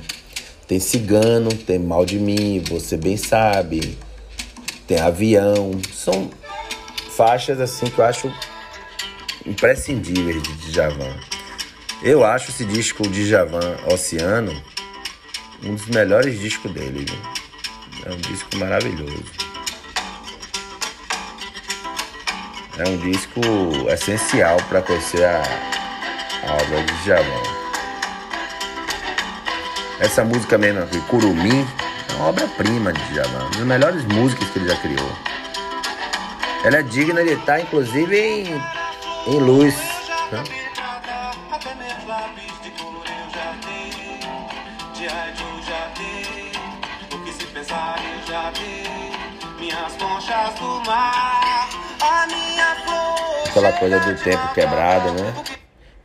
tem 0.69 0.79
Cigano, 0.79 1.51
tem 1.51 1.79
Mal 1.79 2.05
de 2.05 2.19
Mim, 2.19 2.63
Você 2.69 2.95
Bem 2.95 3.17
Sabe, 3.17 3.97
tem 4.87 4.99
Avião. 4.99 5.71
São 5.91 6.29
faixas 7.09 7.59
assim 7.59 7.87
que 7.87 7.97
eu 7.97 8.05
acho 8.05 8.31
imprescindíveis 9.47 10.43
de 10.43 10.71
Djavan. 10.71 11.17
Eu 12.03 12.23
acho 12.23 12.51
esse 12.51 12.63
disco 12.65 13.01
de 13.09 13.25
Djavan 13.25 13.77
Oceano 13.91 14.53
um 15.63 15.73
dos 15.73 15.87
melhores 15.87 16.39
discos 16.39 16.71
dele. 16.71 17.03
Viu? 17.03 17.19
É 18.05 18.13
um 18.13 18.17
disco 18.17 18.55
maravilhoso. 18.57 19.25
É 22.77 22.87
um 22.87 22.97
disco 22.97 23.41
essencial 23.91 24.57
para 24.69 24.83
conhecer 24.83 25.25
a, 25.25 25.41
a 26.47 26.53
obra 26.53 26.83
de 26.83 27.03
Djavan. 27.03 27.48
Essa 29.99 30.23
música 30.23 30.57
mesmo 30.57 30.81
aqui, 30.81 30.97
Curumim, 31.09 31.67
é 32.09 32.13
uma 32.15 32.29
obra-prima 32.29 32.93
de 32.93 33.03
Djavan, 33.09 33.39
uma 33.39 33.49
das 33.49 33.65
melhores 33.65 34.05
músicas 34.05 34.49
que 34.49 34.59
ele 34.59 34.69
já 34.69 34.77
criou. 34.77 35.11
Ela 36.63 36.77
é 36.77 36.83
digna 36.83 37.21
de 37.21 37.33
estar, 37.33 37.59
inclusive, 37.59 38.17
em, 38.17 38.61
em 39.27 39.39
luz. 39.39 39.75
Né? 40.31 40.43
Aquela 53.49 53.73
coisa 53.73 53.99
do 53.99 54.15
tempo 54.23 54.53
quebrado, 54.53 55.11
né? 55.11 55.33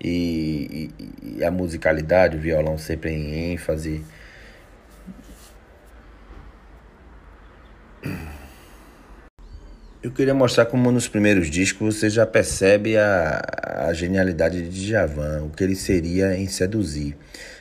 E, 0.04 0.90
e, 0.98 1.38
e 1.38 1.44
a 1.44 1.50
musicalidade, 1.50 2.36
o 2.36 2.40
violão 2.40 2.76
sempre 2.76 3.10
em 3.10 3.52
ênfase. 3.52 4.04
Eu 10.02 10.10
queria 10.10 10.34
mostrar 10.34 10.66
como 10.66 10.92
nos 10.92 11.08
primeiros 11.08 11.50
discos 11.50 11.96
você 11.96 12.10
já 12.10 12.26
percebe 12.26 12.98
a, 12.98 13.40
a 13.88 13.94
genialidade 13.94 14.68
de 14.68 14.86
Djavan, 14.86 15.44
o 15.44 15.48
que 15.48 15.64
ele 15.64 15.74
seria 15.74 16.36
em 16.36 16.46
Seduzir. 16.46 17.16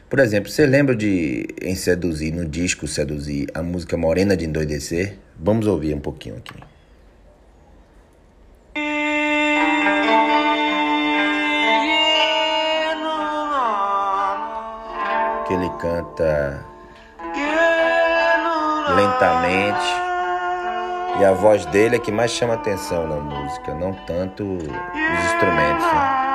Por 0.09 0.19
exemplo, 0.19 0.51
você 0.51 0.65
lembra 0.65 0.93
de 0.93 1.47
em 1.61 1.75
Seduzir, 1.75 2.33
no 2.33 2.45
disco 2.45 2.85
Seduzir, 2.89 3.47
a 3.53 3.63
música 3.63 3.95
Morena 3.95 4.35
de 4.35 4.43
Endoidecer? 4.43 5.15
Vamos 5.39 5.65
ouvir 5.65 5.95
um 5.95 6.01
pouquinho 6.01 6.35
aqui. 6.35 6.72
Que 15.45 15.53
ele 15.53 15.69
canta 15.79 16.65
lentamente 18.95 20.03
e 21.19 21.25
a 21.25 21.31
voz 21.31 21.65
dele 21.67 21.97
é 21.97 21.99
que 21.99 22.11
mais 22.11 22.31
chama 22.31 22.55
atenção 22.55 23.07
na 23.07 23.17
música, 23.17 23.73
não 23.75 23.93
tanto 23.93 24.43
os 24.43 24.63
instrumentos. 24.63 25.85
Né? 25.85 26.33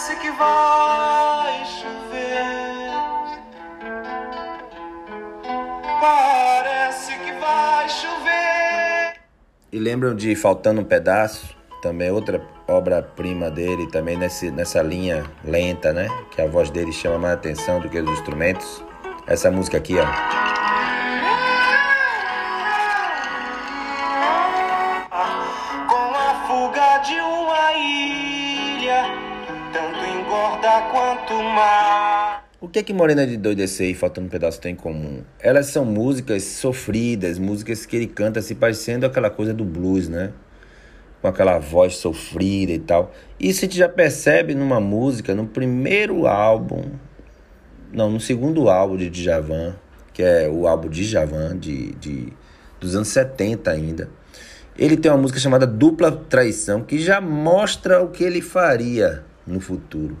parece 0.00 0.16
que 0.16 0.30
vai 0.30 1.64
chover. 1.66 2.90
Parece 6.00 7.18
que 7.18 7.32
vai 7.32 7.88
chover. 7.88 9.20
E 9.72 9.78
lembram 9.78 10.14
de 10.14 10.34
Faltando 10.34 10.80
um 10.80 10.84
Pedaço? 10.84 11.54
Também 11.82 12.10
outra 12.10 12.38
obra-prima 12.70 13.50
dele, 13.50 13.86
também 13.88 14.16
nesse, 14.16 14.50
nessa 14.50 14.80
linha 14.82 15.24
lenta, 15.44 15.92
né? 15.92 16.08
Que 16.30 16.40
a 16.40 16.46
voz 16.46 16.70
dele 16.70 16.92
chama 16.92 17.18
mais 17.18 17.34
atenção 17.34 17.80
do 17.80 17.88
que 17.88 17.98
os 17.98 18.10
instrumentos. 18.10 18.82
Essa 19.26 19.50
música 19.50 19.76
aqui, 19.76 19.96
ó. 19.98 20.06
Com 25.86 26.14
a 26.14 26.44
fuga 26.46 26.98
de 26.98 27.20
uma 27.20 27.72
ilha, 27.74 29.04
tanto 29.72 30.04
engorda 30.06 30.82
quanto 30.90 31.34
mar. 31.42 32.44
O 32.60 32.68
que 32.68 32.78
é 32.78 32.82
que 32.82 32.92
Morena 32.92 33.26
de 33.26 33.36
Doidecer 33.36 33.88
e 33.88 33.94
Faltando 33.94 34.26
um 34.26 34.30
Pedaço 34.30 34.60
tem 34.60 34.72
em 34.72 34.76
comum? 34.76 35.22
Elas 35.38 35.66
são 35.66 35.84
músicas 35.84 36.44
sofridas, 36.44 37.38
músicas 37.38 37.86
que 37.86 37.96
ele 37.96 38.06
canta 38.06 38.42
se 38.42 38.54
parecendo 38.54 39.06
aquela 39.06 39.30
coisa 39.30 39.54
do 39.54 39.64
blues, 39.64 40.08
né? 40.08 40.30
Com 41.20 41.28
aquela 41.28 41.58
voz 41.58 41.96
sofrida 41.96 42.72
e 42.72 42.78
tal. 42.78 43.12
Isso 43.38 43.60
a 43.60 43.62
gente 43.62 43.76
já 43.76 43.88
percebe 43.88 44.54
numa 44.54 44.80
música, 44.80 45.34
no 45.34 45.46
primeiro 45.46 46.26
álbum 46.26 46.82
não, 47.92 48.08
no 48.08 48.20
segundo 48.20 48.68
álbum 48.68 48.96
de 48.96 49.10
Djavan, 49.10 49.74
que 50.12 50.22
é 50.22 50.48
o 50.48 50.66
álbum 50.66 50.88
de 50.88 51.08
Djavan, 51.08 51.58
de, 51.58 51.92
de, 51.94 52.32
dos 52.78 52.94
anos 52.94 53.08
70 53.08 53.70
ainda. 53.70 54.08
Ele 54.78 54.96
tem 54.96 55.10
uma 55.10 55.18
música 55.18 55.40
chamada 55.40 55.66
Dupla 55.66 56.12
Traição, 56.12 56.82
que 56.82 56.98
já 56.98 57.20
mostra 57.20 58.00
o 58.00 58.08
que 58.08 58.22
ele 58.22 58.40
faria 58.40 59.24
no 59.46 59.60
futuro. 59.60 60.16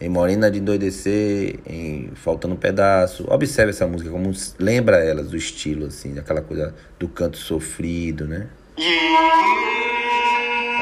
Em 0.00 0.08
Morena 0.08 0.50
de 0.50 0.58
Endoidecer, 0.58 1.60
em 1.64 2.10
Faltando 2.16 2.54
um 2.54 2.56
Pedaço. 2.56 3.24
Observe 3.30 3.70
essa 3.70 3.86
música, 3.86 4.10
como 4.10 4.32
lembra 4.58 4.96
elas, 4.96 5.28
do 5.30 5.36
estilo, 5.36 5.86
assim, 5.86 6.18
aquela 6.18 6.42
coisa 6.42 6.74
do 6.98 7.06
canto 7.06 7.36
sofrido, 7.36 8.26
né? 8.26 8.48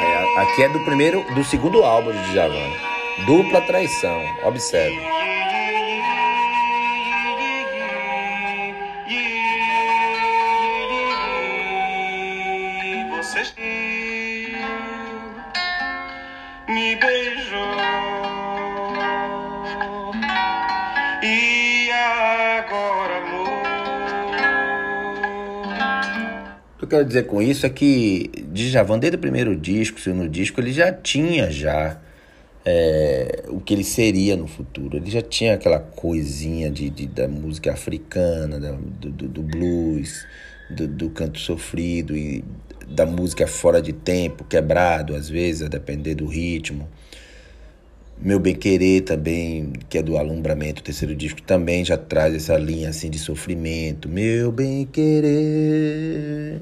É, 0.01 0.41
aqui 0.41 0.63
é 0.63 0.69
do 0.69 0.81
primeiro, 0.81 1.23
do 1.35 1.45
segundo 1.45 1.85
álbum 1.85 2.11
de 2.13 2.33
Djavan. 2.33 2.71
Dupla 3.27 3.61
traição. 3.61 4.23
Observe. 4.45 4.99
Quero 26.91 27.05
dizer 27.05 27.27
com 27.27 27.41
isso 27.41 27.65
é 27.65 27.71
que 27.71 28.31
Djavan, 28.53 28.99
desde 28.99 29.17
o 29.17 29.21
primeiro 29.21 29.57
disco, 29.57 29.99
segundo 30.01 30.29
disco, 30.29 30.61
ele 30.61 30.73
já 30.73 30.93
tinha 30.93 31.51
já 31.51 31.99
é, 32.65 33.45
o 33.49 33.61
que 33.61 33.73
ele 33.73 33.85
seria 33.85 34.37
no 34.37 34.47
futuro. 34.47 34.97
Ele 34.97 35.11
já 35.11 35.23
tinha 35.23 35.55
aquela 35.55 35.79
coisinha 35.79 36.71
de, 36.71 36.91
de 36.91 37.07
da 37.07 37.29
música 37.29 37.73
africana, 37.73 38.59
da, 38.61 38.73
do, 38.73 39.11
do, 39.11 39.29
do, 39.29 39.43
blues, 39.43 40.27
do, 40.69 40.87
do 40.87 41.11
canto 41.11 41.39
sofrido 41.39 42.17
e 42.17 42.45
da 42.87 43.07
música 43.07 43.47
fora 43.47 43.81
de 43.81 43.93
tempo, 43.93 44.45
quebrado 44.45 45.15
às 45.15 45.29
vezes, 45.29 45.63
a 45.63 45.69
depender 45.69 46.17
do 46.17 46.27
ritmo. 46.27 46.89
Meu 48.23 48.39
Bem 48.39 48.55
Querer 48.55 49.01
também, 49.01 49.73
que 49.89 49.97
é 49.97 50.03
do 50.03 50.19
Alumbramento, 50.19 50.83
o 50.83 50.85
terceiro 50.85 51.17
disco, 51.17 51.41
também 51.41 51.83
já 51.83 51.97
traz 51.97 52.35
essa 52.35 52.55
linha 52.59 52.91
assim 52.91 53.09
de 53.09 53.19
sofrimento. 53.19 54.11
Meu 54.11 54.53
Bem 54.53 54.85
Querer 54.85 56.61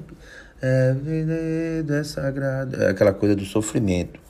é 0.63 0.95
vida 0.95 1.97
é 1.97 2.05
sagrado, 2.05 2.81
é 2.81 2.91
aquela 2.91 3.13
coisa 3.13 3.35
do 3.35 3.45
sofrimento. 3.45 4.21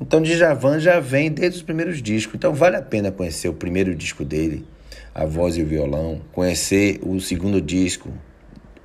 Então 0.00 0.22
Djavan 0.22 0.80
já 0.80 0.98
vem 0.98 1.30
desde 1.30 1.58
os 1.58 1.62
primeiros 1.62 2.00
discos, 2.00 2.36
então 2.36 2.54
vale 2.54 2.76
a 2.76 2.82
pena 2.82 3.12
conhecer 3.12 3.48
o 3.48 3.54
primeiro 3.54 3.94
disco 3.94 4.24
dele, 4.24 4.66
A 5.14 5.26
Voz 5.26 5.58
e 5.58 5.62
o 5.62 5.66
Violão, 5.66 6.22
conhecer 6.32 6.98
o 7.02 7.20
segundo 7.20 7.60
disco, 7.60 8.10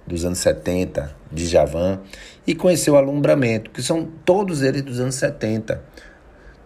dos 0.06 0.26
anos 0.26 0.40
70, 0.40 1.16
de 1.32 1.46
Javan, 1.48 2.02
e 2.46 2.54
conheceu 2.54 2.96
o 2.96 2.98
Alumbramento, 2.98 3.72
que 3.72 3.82
são 3.82 4.06
todos 4.26 4.62
eles 4.62 4.82
dos 4.82 5.00
anos 5.00 5.16
70. 5.16 5.82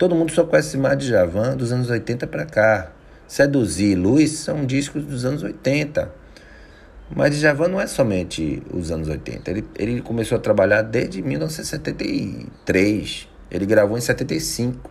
Todo 0.02 0.14
mundo 0.16 0.32
só 0.32 0.44
conhece 0.44 0.78
mais 0.80 0.98
de 0.98 1.10
Javan 1.10 1.56
dos 1.56 1.72
anos 1.72 1.92
80 1.92 2.26
para 2.26 2.44
cá. 2.44 2.92
Seduzir 3.28 3.92
e 3.92 3.96
Luz 3.96 4.32
são 4.32 4.66
discos 4.66 5.06
dos 5.06 5.26
anos 5.26 5.44
80. 5.44 6.12
Mas 7.16 7.36
Djavan 7.36 7.68
não 7.68 7.80
é 7.80 7.86
somente 7.86 8.64
os 8.74 8.90
anos 8.90 9.08
80. 9.08 9.52
Ele, 9.52 9.64
ele 9.78 10.02
começou 10.02 10.40
a 10.40 10.42
trabalhar 10.42 10.82
desde 10.82 11.22
1973. 11.22 13.28
Ele 13.52 13.66
gravou 13.68 13.96
em 13.96 14.02
75. 14.02 14.90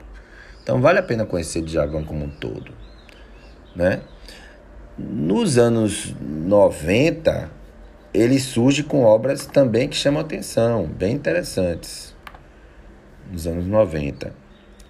Então 0.62 0.80
vale 0.80 1.00
a 1.00 1.02
pena 1.02 1.26
conhecer 1.26 1.62
Djavan 1.62 2.04
como 2.04 2.26
um 2.26 2.30
todo. 2.30 2.70
Né? 3.74 4.02
Nos 4.96 5.58
anos 5.58 6.14
90, 6.20 7.50
ele 8.14 8.38
surge 8.38 8.84
com 8.84 9.02
obras 9.02 9.44
também 9.44 9.88
que 9.88 9.96
chamam 9.96 10.22
atenção, 10.22 10.86
bem 10.86 11.16
interessantes, 11.16 12.14
nos 13.28 13.48
anos 13.48 13.66
90. 13.66 14.38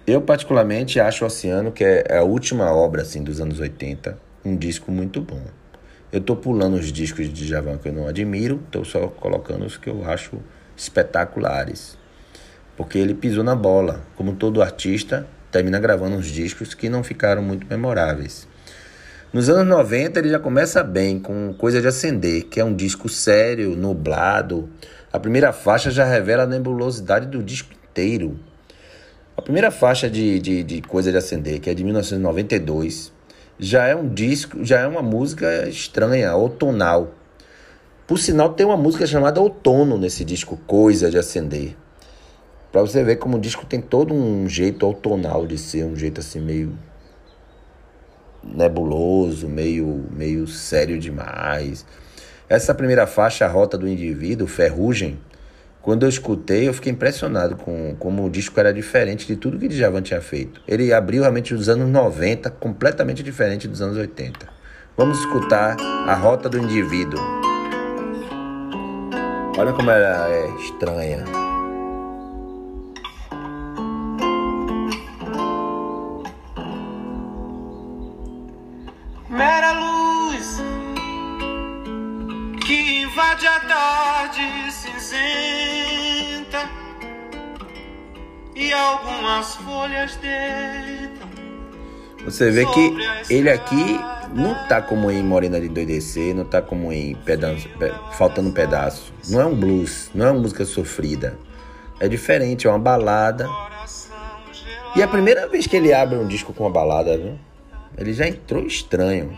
Eu, 0.05 0.21
particularmente, 0.21 0.99
acho 0.99 1.23
o 1.23 1.27
Oceano, 1.27 1.71
que 1.71 1.83
é 1.83 2.17
a 2.17 2.23
última 2.23 2.71
obra 2.71 3.03
assim, 3.03 3.23
dos 3.23 3.39
anos 3.39 3.59
80, 3.59 4.17
um 4.43 4.55
disco 4.55 4.91
muito 4.91 5.21
bom. 5.21 5.41
Eu 6.11 6.19
estou 6.19 6.35
pulando 6.35 6.73
os 6.73 6.91
discos 6.91 7.31
de 7.31 7.47
Javan 7.47 7.77
que 7.77 7.87
eu 7.87 7.93
não 7.93 8.07
admiro, 8.07 8.61
estou 8.65 8.83
só 8.83 9.07
colocando 9.07 9.63
os 9.63 9.77
que 9.77 9.89
eu 9.89 10.03
acho 10.09 10.37
espetaculares. 10.75 11.97
Porque 12.75 12.97
ele 12.97 13.13
pisou 13.13 13.43
na 13.43 13.55
bola. 13.55 14.01
Como 14.15 14.35
todo 14.35 14.61
artista, 14.61 15.27
termina 15.51 15.79
gravando 15.79 16.15
uns 16.15 16.27
discos 16.27 16.73
que 16.73 16.89
não 16.89 17.03
ficaram 17.03 17.43
muito 17.43 17.67
memoráveis. 17.67 18.47
Nos 19.31 19.49
anos 19.49 19.67
90 19.67 20.19
ele 20.19 20.29
já 20.29 20.39
começa 20.39 20.83
bem 20.83 21.19
com 21.19 21.53
Coisa 21.53 21.79
de 21.79 21.87
Acender, 21.87 22.47
que 22.47 22.59
é 22.59 22.65
um 22.65 22.75
disco 22.75 23.07
sério, 23.07 23.75
nublado. 23.77 24.67
A 25.13 25.19
primeira 25.19 25.53
faixa 25.53 25.91
já 25.91 26.03
revela 26.03 26.43
a 26.43 26.47
nebulosidade 26.47 27.27
do 27.27 27.41
disco 27.41 27.71
inteiro. 27.71 28.37
A 29.41 29.43
primeira 29.43 29.71
faixa 29.71 30.07
de, 30.07 30.39
de, 30.39 30.63
de 30.63 30.81
Coisa 30.83 31.11
de 31.11 31.17
Acender, 31.17 31.59
que 31.59 31.67
é 31.67 31.73
de 31.73 31.83
1992, 31.83 33.11
já 33.57 33.87
é 33.87 33.95
um 33.95 34.07
disco, 34.07 34.63
já 34.63 34.81
é 34.81 34.87
uma 34.87 35.01
música 35.01 35.67
estranha, 35.67 36.35
outonal. 36.35 37.15
Por 38.05 38.19
sinal, 38.19 38.53
tem 38.53 38.67
uma 38.67 38.77
música 38.77 39.07
chamada 39.07 39.41
Outono 39.41 39.97
nesse 39.97 40.23
disco, 40.23 40.57
Coisa 40.67 41.09
de 41.09 41.17
Acender. 41.17 41.75
Para 42.71 42.81
você 42.81 43.03
ver 43.03 43.15
como 43.15 43.37
o 43.37 43.39
disco 43.39 43.65
tem 43.65 43.81
todo 43.81 44.13
um 44.13 44.47
jeito 44.47 44.85
outonal 44.85 45.47
de 45.47 45.57
ser, 45.57 45.85
um 45.85 45.95
jeito 45.95 46.21
assim 46.21 46.39
meio 46.39 46.77
nebuloso, 48.43 49.49
meio, 49.49 50.05
meio 50.11 50.45
sério 50.45 50.99
demais. 50.99 51.83
Essa 52.47 52.75
primeira 52.75 53.07
faixa, 53.07 53.45
a 53.45 53.49
Rota 53.49 53.75
do 53.75 53.87
Indivíduo, 53.87 54.45
Ferrugem, 54.45 55.19
quando 55.81 56.03
eu 56.03 56.09
escutei, 56.09 56.67
eu 56.67 56.73
fiquei 56.73 56.91
impressionado 56.91 57.55
com 57.55 57.95
como 57.97 58.25
o 58.25 58.29
disco 58.29 58.59
era 58.59 58.71
diferente 58.71 59.25
de 59.25 59.35
tudo 59.35 59.57
que 59.57 59.67
Djavan 59.67 60.01
tinha 60.01 60.21
feito. 60.21 60.61
Ele 60.67 60.93
abriu 60.93 61.21
realmente 61.21 61.53
os 61.55 61.67
anos 61.69 61.89
90, 61.89 62.51
completamente 62.51 63.23
diferente 63.23 63.67
dos 63.67 63.81
anos 63.81 63.97
80. 63.97 64.47
Vamos 64.95 65.19
escutar 65.19 65.75
a 65.79 66.13
Rota 66.13 66.47
do 66.47 66.59
Indivíduo. 66.59 67.19
Olha 69.57 69.73
como 69.73 69.89
ela 69.89 70.29
é 70.29 70.49
estranha. 70.61 71.23
mera 79.29 79.71
luz 79.71 80.61
que 82.65 83.01
invade 83.01 83.47
a 83.47 83.59
tarde 83.61 84.71
cinzenta 84.71 85.70
e 88.61 88.71
algumas 88.71 89.55
folhas 89.55 90.15
deitam. 90.17 91.27
Você 92.23 92.51
vê 92.51 92.63
que 92.67 92.95
ele 93.33 93.49
aqui 93.49 93.99
não 94.31 94.53
tá 94.67 94.79
como 94.79 95.09
em 95.09 95.23
Morena 95.23 95.59
de 95.59 95.67
Doidecer, 95.67 96.35
não 96.35 96.45
tá 96.45 96.61
como 96.61 96.93
em 96.93 97.15
pedaço, 97.15 97.67
Faltando 98.13 98.49
um 98.49 98.51
Pedaço. 98.51 99.11
Não 99.27 99.41
é 99.41 99.45
um 99.45 99.55
blues, 99.55 100.11
não 100.13 100.27
é 100.27 100.31
uma 100.31 100.41
música 100.41 100.63
sofrida. 100.63 101.39
É 101.99 102.07
diferente, 102.07 102.67
é 102.67 102.69
uma 102.69 102.77
balada. 102.77 103.49
E 104.95 105.01
é 105.01 105.03
a 105.03 105.07
primeira 105.07 105.47
vez 105.47 105.65
que 105.65 105.75
ele 105.75 105.91
abre 105.91 106.17
um 106.17 106.27
disco 106.27 106.53
com 106.53 106.65
uma 106.65 106.69
balada, 106.69 107.17
viu? 107.17 107.39
Ele 107.97 108.13
já 108.13 108.27
entrou 108.27 108.63
estranho. 108.65 109.35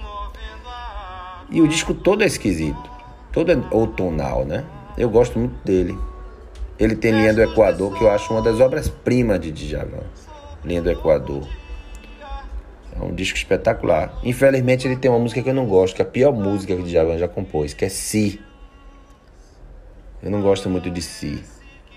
E 1.49 1.62
o 1.62 1.67
disco 1.67 1.93
todo 1.93 2.23
é 2.23 2.25
esquisito. 2.25 2.91
Todo 3.31 3.51
é 3.51 3.57
outonal, 3.71 4.43
né? 4.43 4.65
Eu 4.97 5.09
gosto 5.09 5.39
muito 5.39 5.55
dele. 5.63 5.97
Ele 6.79 6.95
tem 6.95 7.12
Linha 7.12 7.33
do 7.33 7.41
Equador, 7.41 7.97
que 7.97 8.03
eu 8.03 8.09
acho 8.09 8.33
uma 8.33 8.41
das 8.41 8.59
obras-primas 8.59 9.39
de 9.39 9.51
Djavan. 9.51 10.03
Linha 10.65 10.81
do 10.81 10.89
Equador. 10.89 11.47
É 12.99 13.03
um 13.03 13.13
disco 13.13 13.38
espetacular. 13.38 14.19
Infelizmente 14.23 14.88
ele 14.88 14.95
tem 14.95 15.09
uma 15.09 15.19
música 15.19 15.41
que 15.41 15.49
eu 15.49 15.53
não 15.53 15.65
gosto, 15.65 15.95
que 15.95 16.01
é 16.01 16.05
a 16.05 16.07
pior 16.07 16.31
música 16.31 16.75
que 16.75 16.83
Djavan 16.83 17.17
já 17.17 17.27
compôs, 17.27 17.73
que 17.73 17.86
é 17.86 17.89
Si. 17.89 18.39
Eu 20.21 20.31
não 20.31 20.41
gosto 20.41 20.69
muito 20.69 20.89
de 20.89 21.01
Si. 21.01 21.43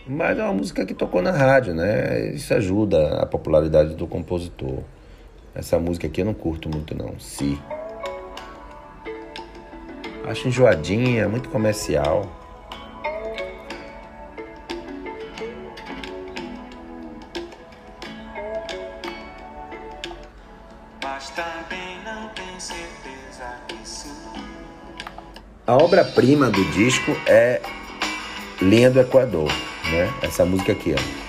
Mas 0.07 0.39
é 0.39 0.43
uma 0.43 0.53
música 0.53 0.87
que 0.87 0.95
tocou 0.95 1.21
na 1.21 1.33
rádio, 1.33 1.75
né? 1.75 2.31
Isso 2.31 2.53
ajuda 2.55 3.21
a 3.21 3.27
popularidade 3.27 3.95
do 3.95 4.07
compositor. 4.07 4.81
Essa 5.55 5.79
música 5.79 6.07
aqui 6.07 6.21
eu 6.21 6.27
não 6.27 6.35
curto 6.35 6.69
muito 6.69 6.95
não, 6.95 7.19
Si. 7.19 7.59
Acho 10.25 10.49
enjoadinha, 10.49 11.29
muito 11.29 11.49
comercial. 11.49 12.46
A 25.67 25.75
obra-prima 25.75 26.49
do 26.49 26.65
disco 26.67 27.11
é 27.27 27.61
Linha 28.63 28.89
do 28.89 29.01
Equador, 29.01 29.51
né? 29.91 30.15
Essa 30.23 30.45
música 30.45 30.71
aqui, 30.71 30.95
ó. 30.97 31.26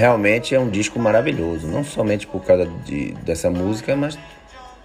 Realmente 0.00 0.54
é 0.54 0.58
um 0.58 0.70
disco 0.70 0.98
maravilhoso, 0.98 1.66
não 1.66 1.84
somente 1.84 2.26
por 2.26 2.42
causa 2.42 2.64
de, 2.86 3.12
dessa 3.22 3.50
música, 3.50 3.94
mas 3.94 4.18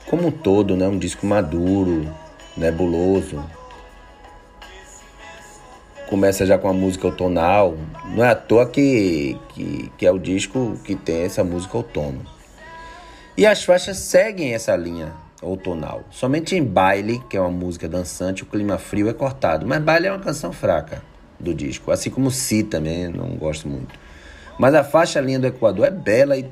como 0.08 0.28
um 0.28 0.32
todo, 0.32 0.76
né? 0.76 0.86
Um 0.90 1.00
disco 1.00 1.26
maduro, 1.26 2.14
nebuloso. 2.58 3.42
começa 6.10 6.46
já 6.46 6.58
com 6.58 6.68
a 6.68 6.74
música 6.74 7.08
outonal. 7.08 7.78
Não 8.14 8.26
é 8.26 8.32
à 8.32 8.36
toa 8.36 8.66
que, 8.68 9.40
que, 9.54 9.90
que 9.98 10.06
é 10.06 10.12
o 10.12 10.20
disco 10.20 10.78
que 10.84 10.98
tem 10.98 11.22
essa 11.22 11.46
música 11.46 11.78
outono. 11.78 12.20
E 13.38 13.46
as 13.46 13.64
faixas 13.64 13.96
seguem 14.00 14.54
essa 14.54 14.76
linha 14.76 15.14
outonal. 15.42 16.04
Somente 16.12 16.58
em 16.58 16.64
Baile, 16.64 17.24
que 17.30 17.38
é 17.38 17.40
uma 17.40 17.50
música 17.50 17.88
dançante, 17.88 18.44
o 18.44 18.46
clima 18.46 18.78
frio 18.78 19.08
é 19.08 19.14
cortado. 19.14 19.66
Mas 19.66 19.82
Baile 19.82 20.08
é 20.08 20.12
uma 20.12 20.20
canção 20.20 20.52
fraca 20.52 21.02
do 21.40 21.54
disco. 21.54 21.90
Assim 21.90 22.10
como 22.10 22.30
Si 22.30 22.64
também, 22.64 23.08
não 23.08 23.30
gosto 23.38 23.66
muito. 23.70 24.04
Mas 24.58 24.74
a 24.74 24.84
faixa 24.84 25.20
Linha 25.20 25.40
do 25.40 25.48
Equador 25.48 25.88
é 25.88 25.92
bela 25.92 26.38
e 26.38 26.50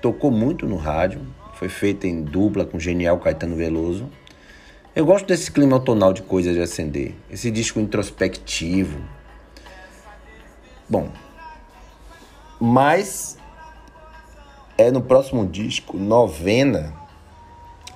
tocou 0.00 0.30
muito 0.30 0.66
no 0.66 0.76
rádio. 0.76 1.20
Foi 1.54 1.68
feita 1.68 2.06
em 2.06 2.22
dupla 2.22 2.64
com 2.64 2.76
o 2.76 2.80
genial 2.80 3.18
Caetano 3.18 3.56
Veloso. 3.56 4.08
Eu 4.94 5.06
gosto 5.06 5.26
desse 5.26 5.50
clima 5.50 5.76
outonal 5.76 6.12
de 6.12 6.22
coisas 6.22 6.54
de 6.54 6.60
acender. 6.60 7.14
Esse 7.30 7.50
disco 7.50 7.80
introspectivo. 7.80 9.00
Bom, 10.88 11.08
mas 12.60 13.38
é 14.76 14.90
no 14.90 15.00
próximo 15.00 15.46
disco, 15.46 15.96
Novena, 15.96 16.92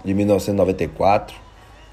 de 0.05 0.14
1994, 0.14 1.37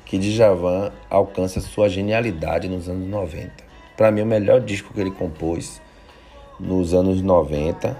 que 0.06 0.17
Djavan 0.17 0.91
alcança 1.10 1.60
sua 1.60 1.89
genialidade 1.89 2.67
nos 2.67 2.88
anos 2.88 3.08
90. 3.08 3.52
Para 3.97 4.12
mim, 4.12 4.21
o 4.21 4.26
melhor 4.26 4.62
disco 4.62 4.93
que 4.93 5.02
ele 5.02 5.12
compôs 5.12 5.82
nos 6.60 6.94
anos 6.94 7.22
90. 7.22 7.98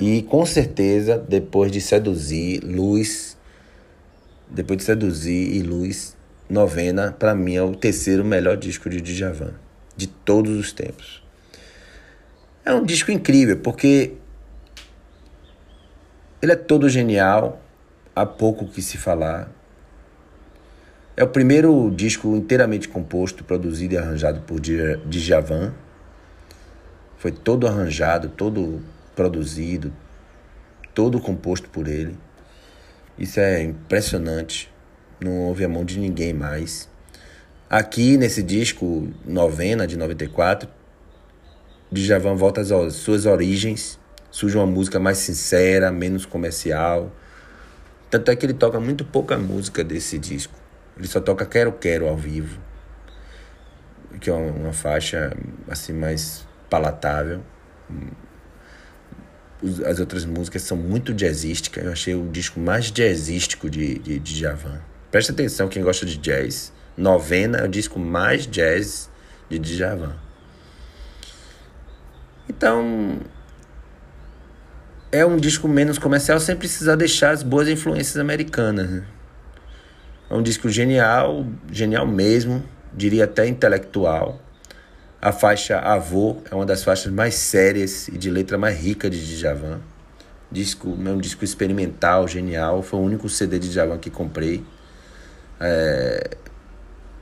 E 0.00 0.22
com 0.22 0.44
certeza, 0.44 1.18
depois 1.18 1.70
de 1.70 1.80
seduzir 1.80 2.62
Luz, 2.64 3.36
depois 4.48 4.78
de 4.78 4.84
seduzir 4.84 5.54
e 5.54 5.62
Luz, 5.62 6.16
Novena, 6.48 7.12
para 7.12 7.34
mim 7.34 7.54
é 7.54 7.62
o 7.62 7.74
terceiro 7.74 8.24
melhor 8.24 8.56
disco 8.56 8.90
de 8.90 9.00
Djavan 9.00 9.54
de 9.96 10.06
todos 10.06 10.58
os 10.58 10.72
tempos. 10.72 11.22
É 12.64 12.72
um 12.74 12.84
disco 12.84 13.10
incrível 13.10 13.58
porque 13.58 14.14
ele 16.40 16.52
é 16.52 16.56
todo 16.56 16.88
genial, 16.88 17.62
há 18.14 18.26
pouco 18.26 18.66
que 18.66 18.82
se 18.82 18.98
falar. 18.98 19.50
É 21.16 21.22
o 21.22 21.28
primeiro 21.28 21.90
disco 21.90 22.34
inteiramente 22.34 22.88
composto, 22.88 23.44
produzido 23.44 23.94
e 23.94 23.98
arranjado 23.98 24.40
por 24.40 24.60
Djavan. 24.60 25.72
Foi 27.24 27.32
todo 27.32 27.66
arranjado, 27.66 28.28
todo 28.28 28.82
produzido, 29.16 29.90
todo 30.94 31.18
composto 31.18 31.70
por 31.70 31.88
ele. 31.88 32.18
Isso 33.18 33.40
é 33.40 33.62
impressionante. 33.62 34.70
Não 35.18 35.38
houve 35.38 35.64
a 35.64 35.68
mão 35.70 35.86
de 35.86 35.98
ninguém 35.98 36.34
mais. 36.34 36.86
Aqui 37.70 38.18
nesse 38.18 38.42
disco 38.42 39.08
Novena 39.24 39.86
de 39.86 39.96
94, 39.96 40.68
Djavan 41.90 42.34
volta 42.34 42.60
às 42.60 42.92
suas 42.92 43.24
origens 43.24 43.98
surge 44.30 44.58
uma 44.58 44.66
música 44.66 45.00
mais 45.00 45.16
sincera, 45.16 45.90
menos 45.90 46.26
comercial. 46.26 47.10
Tanto 48.10 48.30
é 48.30 48.36
que 48.36 48.44
ele 48.44 48.52
toca 48.52 48.78
muito 48.78 49.02
pouca 49.02 49.38
música 49.38 49.82
desse 49.82 50.18
disco. 50.18 50.52
Ele 50.94 51.08
só 51.08 51.22
toca 51.22 51.46
Quero 51.46 51.72
Quero 51.72 52.06
ao 52.06 52.18
vivo, 52.18 52.60
que 54.20 54.28
é 54.28 54.32
uma 54.34 54.74
faixa 54.74 55.34
assim 55.70 55.94
mais 55.94 56.43
palatável. 56.74 57.40
As 59.86 60.00
outras 60.00 60.24
músicas 60.24 60.62
são 60.62 60.76
muito 60.76 61.14
jazzísticas. 61.14 61.84
Eu 61.84 61.92
achei 61.92 62.14
o 62.14 62.28
disco 62.28 62.58
mais 62.58 62.90
jazzístico 62.90 63.70
de, 63.70 63.98
de, 64.00 64.18
de. 64.18 64.44
Presta 65.10 65.32
atenção 65.32 65.68
quem 65.68 65.82
gosta 65.82 66.04
de 66.04 66.18
jazz. 66.18 66.72
Novena 66.96 67.58
é 67.58 67.64
o 67.64 67.68
disco 67.68 67.98
mais 67.98 68.46
jazz 68.46 69.08
de 69.48 69.58
Djavan. 69.58 70.16
Então, 72.48 73.20
é 75.12 75.24
um 75.24 75.36
disco 75.36 75.68
menos 75.68 75.96
comercial 75.96 76.40
sem 76.40 76.56
precisar 76.56 76.96
deixar 76.96 77.30
as 77.30 77.42
boas 77.42 77.68
influências 77.68 78.16
americanas. 78.16 78.90
Né? 78.90 79.04
É 80.28 80.34
um 80.34 80.42
disco 80.42 80.68
genial, 80.68 81.46
genial 81.70 82.06
mesmo, 82.06 82.62
diria 82.92 83.24
até 83.24 83.46
intelectual. 83.46 84.43
A 85.24 85.32
faixa 85.32 85.78
Avô 85.78 86.36
é 86.50 86.54
uma 86.54 86.66
das 86.66 86.84
faixas 86.84 87.10
mais 87.10 87.34
sérias 87.34 88.08
e 88.08 88.18
de 88.18 88.30
letra 88.30 88.58
mais 88.58 88.78
rica 88.78 89.08
de 89.08 89.18
Djavan. 89.26 89.80
Disco, 90.52 90.94
é 91.02 91.08
um 91.08 91.16
disco 91.16 91.42
experimental, 91.42 92.28
genial. 92.28 92.82
Foi 92.82 93.00
o 93.00 93.02
único 93.02 93.26
CD 93.26 93.58
de 93.58 93.70
Djavan 93.70 93.96
que 93.96 94.10
comprei. 94.10 94.62
É, 95.58 96.36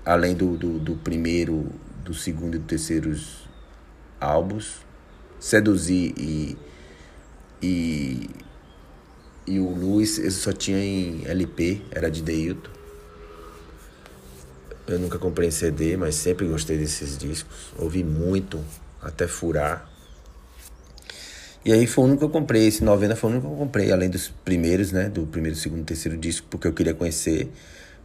além 0.04 0.34
do, 0.34 0.56
do, 0.56 0.80
do, 0.80 0.96
primeiro, 0.96 1.70
do 2.04 2.12
segundo 2.12 2.56
e 2.56 2.58
do 2.58 2.66
terceiro 2.66 3.16
álbuns. 4.20 4.84
Seduzir 5.38 6.12
e 6.18 6.58
e, 7.62 8.28
e 9.46 9.60
o 9.60 9.70
Luiz 9.70 10.18
eu 10.18 10.32
só 10.32 10.50
tinha 10.50 10.78
em 10.78 11.22
LP, 11.24 11.80
era 11.92 12.10
de 12.10 12.20
Deilton. 12.20 12.71
Eu 14.86 14.98
nunca 14.98 15.18
comprei 15.18 15.50
CD, 15.50 15.96
mas 15.96 16.16
sempre 16.16 16.46
gostei 16.46 16.76
desses 16.76 17.16
discos. 17.16 17.72
Ouvi 17.78 18.02
muito, 18.02 18.62
até 19.00 19.28
furar. 19.28 19.88
E 21.64 21.72
aí 21.72 21.86
foi 21.86 22.04
o 22.04 22.06
único 22.08 22.18
que 22.20 22.24
eu 22.24 22.30
comprei. 22.30 22.66
Esse 22.66 22.82
novena 22.82 23.14
foi 23.14 23.30
o 23.30 23.32
único 23.34 23.46
que 23.46 23.54
eu 23.54 23.58
comprei, 23.58 23.92
além 23.92 24.10
dos 24.10 24.28
primeiros, 24.44 24.90
né? 24.90 25.08
Do 25.08 25.24
primeiro, 25.26 25.56
segundo, 25.56 25.84
terceiro 25.84 26.18
disco, 26.18 26.46
porque 26.50 26.66
eu 26.66 26.72
queria 26.72 26.92
conhecer. 26.92 27.48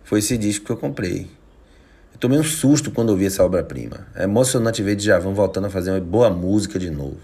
Foi 0.04 0.20
esse 0.20 0.38
disco 0.38 0.66
que 0.66 0.72
eu 0.72 0.78
comprei. 0.78 1.28
Eu 2.14 2.20
tomei 2.20 2.38
um 2.38 2.44
susto 2.44 2.92
quando 2.92 3.10
ouvi 3.10 3.26
essa 3.26 3.44
obra-prima. 3.44 4.08
É 4.14 4.26
emocionante 4.26 4.84
ver 4.84 4.96
Djavan 4.96 5.34
voltando 5.34 5.66
a 5.66 5.70
fazer 5.72 5.90
uma 5.92 6.00
boa 6.00 6.30
música 6.30 6.78
de 6.78 6.92
novo. 6.92 7.18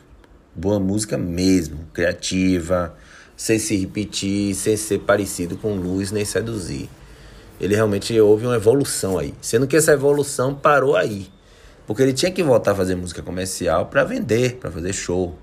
Boa 0.56 0.80
música 0.80 1.18
mesmo, 1.18 1.80
criativa, 1.94 2.96
sem 3.38 3.60
se 3.60 3.76
repetir, 3.76 4.56
sem 4.56 4.76
ser 4.76 5.00
parecido 5.00 5.58
com 5.58 5.76
luz 5.76 6.12
nem 6.12 6.26
seduzir. 6.26 6.90
Ele 7.64 7.76
realmente 7.76 8.20
houve 8.20 8.46
uma 8.46 8.56
evolução 8.56 9.18
aí. 9.18 9.34
Sendo 9.42 9.66
que 9.66 9.78
essa 9.78 9.94
evolução 9.94 10.54
parou 10.54 10.98
aí. 10.98 11.30
Porque 11.88 12.02
ele 12.02 12.12
tinha 12.12 12.32
que 12.32 12.44
voltar 12.44 12.72
a 12.72 12.76
fazer 12.76 12.96
música 12.96 13.22
comercial 13.22 13.86
para 13.86 14.04
vender, 14.04 14.58
para 14.58 14.70
fazer 14.70 14.92
show. 14.92 15.38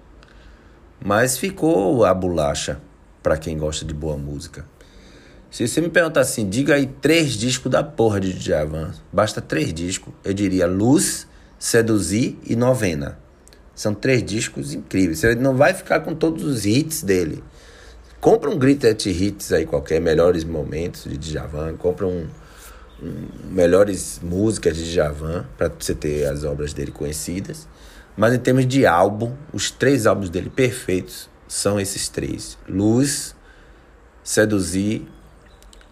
Mas 1.03 1.39
ficou 1.39 2.05
a 2.05 2.13
bolacha 2.13 2.79
para 3.23 3.39
quem 3.39 3.57
gosta 3.57 3.87
de 3.87 3.95
boa 3.95 4.19
música. 4.19 4.67
Se 5.51 5.67
você 5.67 5.81
me 5.81 5.89
perguntar 5.89 6.21
assim, 6.21 6.49
diga 6.49 6.75
aí 6.75 6.87
três 6.87 7.33
discos 7.33 7.73
da 7.73 7.83
porra 7.83 8.21
de 8.21 8.35
Djavan, 8.35 8.93
basta 9.13 9.41
três 9.41 9.73
discos, 9.73 10.13
eu 10.23 10.33
diria 10.33 10.67
Luz, 10.67 11.27
Seduzir 11.59 12.39
e 12.47 12.55
Novena. 12.55 13.19
São 13.75 13.95
três 13.95 14.23
discos 14.23 14.75
incríveis. 14.75 15.21
Você 15.21 15.35
não 15.35 15.57
vai 15.57 15.73
ficar 15.73 16.01
com 16.01 16.15
todos 16.15 16.45
os 16.45 16.67
hits 16.67 17.03
dele. 17.03 17.43
Compra 18.21 18.51
um 18.51 18.59
Greatest 18.59 19.07
Hits 19.07 19.51
aí 19.51 19.65
qualquer, 19.65 19.99
melhores 19.99 20.45
momentos 20.45 21.05
de 21.05 21.17
Djavan. 21.17 21.75
Compra 21.79 22.07
um, 22.07 22.27
um 23.03 23.29
melhores 23.51 24.21
músicas 24.23 24.77
de 24.77 24.93
Djavan 24.93 25.47
para 25.57 25.71
você 25.71 25.95
ter 25.95 26.27
as 26.27 26.45
obras 26.45 26.75
dele 26.75 26.91
conhecidas. 26.91 27.67
Mas 28.15 28.35
em 28.35 28.39
termos 28.39 28.67
de 28.67 28.85
álbum, 28.85 29.33
os 29.55 29.71
três 29.71 30.07
álbuns 30.07 30.29
dele 30.29 30.51
perfeitos 30.51 31.31
são 31.49 31.81
esses 31.81 32.11
três: 32.11 32.59
Luz, 32.69 33.35
Seduzir 34.23 35.09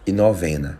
e 0.05 0.11
Novena. 0.11 0.77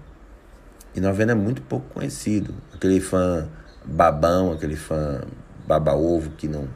E 0.93 1.01
Novena 1.01 1.31
é 1.31 1.35
muito 1.35 1.63
pouco 1.63 1.95
conhecido. 1.95 2.53
Aquele 2.75 3.01
fã 3.01 3.49
babão, 3.83 4.51
aquele 4.51 4.75
fã 4.75 5.23
baba-ovo 5.65 6.29
que 6.37 6.47
não 6.47 6.67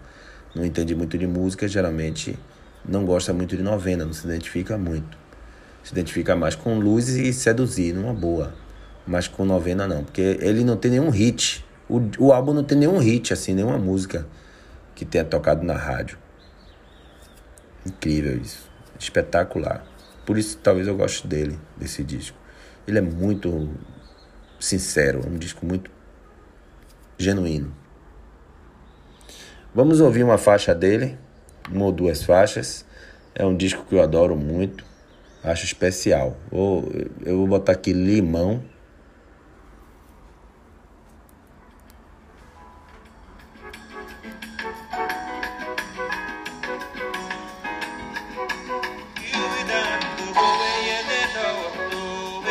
não 0.55 0.63
entende 0.63 0.93
muito 0.93 1.17
de 1.17 1.25
música, 1.25 1.67
geralmente 1.67 2.37
não 2.85 3.05
gosta 3.05 3.33
muito 3.33 3.55
de 3.55 3.63
novena, 3.63 4.05
não 4.05 4.13
se 4.13 4.25
identifica 4.25 4.77
muito. 4.77 5.17
Se 5.83 5.91
identifica 5.91 6.35
mais 6.35 6.55
com 6.55 6.79
luz 6.79 7.09
e 7.09 7.33
seduzir, 7.33 7.93
numa 7.93 8.13
boa. 8.13 8.53
Mas 9.05 9.27
com 9.27 9.45
novena 9.45 9.87
não, 9.87 10.03
porque 10.03 10.37
ele 10.41 10.63
não 10.63 10.77
tem 10.77 10.91
nenhum 10.91 11.09
hit. 11.09 11.65
O, 11.89 12.01
o 12.17 12.31
álbum 12.31 12.53
não 12.53 12.63
tem 12.63 12.77
nenhum 12.77 12.97
hit, 12.97 13.33
assim, 13.33 13.53
nenhuma 13.53 13.77
música 13.77 14.25
que 14.95 15.03
tenha 15.05 15.25
tocado 15.25 15.65
na 15.65 15.73
rádio. 15.73 16.17
Incrível 17.85 18.37
isso. 18.37 18.69
Espetacular. 18.97 19.85
Por 20.25 20.37
isso 20.37 20.57
talvez 20.57 20.87
eu 20.87 20.95
goste 20.95 21.27
dele, 21.27 21.59
desse 21.75 22.03
disco. 22.03 22.37
Ele 22.87 22.97
é 22.97 23.01
muito 23.01 23.69
sincero, 24.59 25.21
é 25.25 25.29
um 25.29 25.37
disco 25.37 25.65
muito 25.65 25.91
genuíno. 27.17 27.73
Vamos 29.75 29.99
ouvir 29.99 30.23
uma 30.23 30.37
faixa 30.37 30.73
dele, 30.73 31.17
uma 31.71 31.85
ou 31.85 31.91
duas 31.91 32.23
faixas. 32.23 32.85
É 33.35 33.45
um 33.45 33.55
disco 33.55 33.85
que 33.85 33.95
eu 33.95 34.01
adoro 34.01 34.35
muito, 34.35 34.83
acho 35.43 35.65
especial. 35.65 36.37
Vou, 36.51 36.91
eu 37.25 37.37
vou 37.37 37.47
botar 37.47 37.71
aqui 37.73 37.93
Limão. 37.93 38.63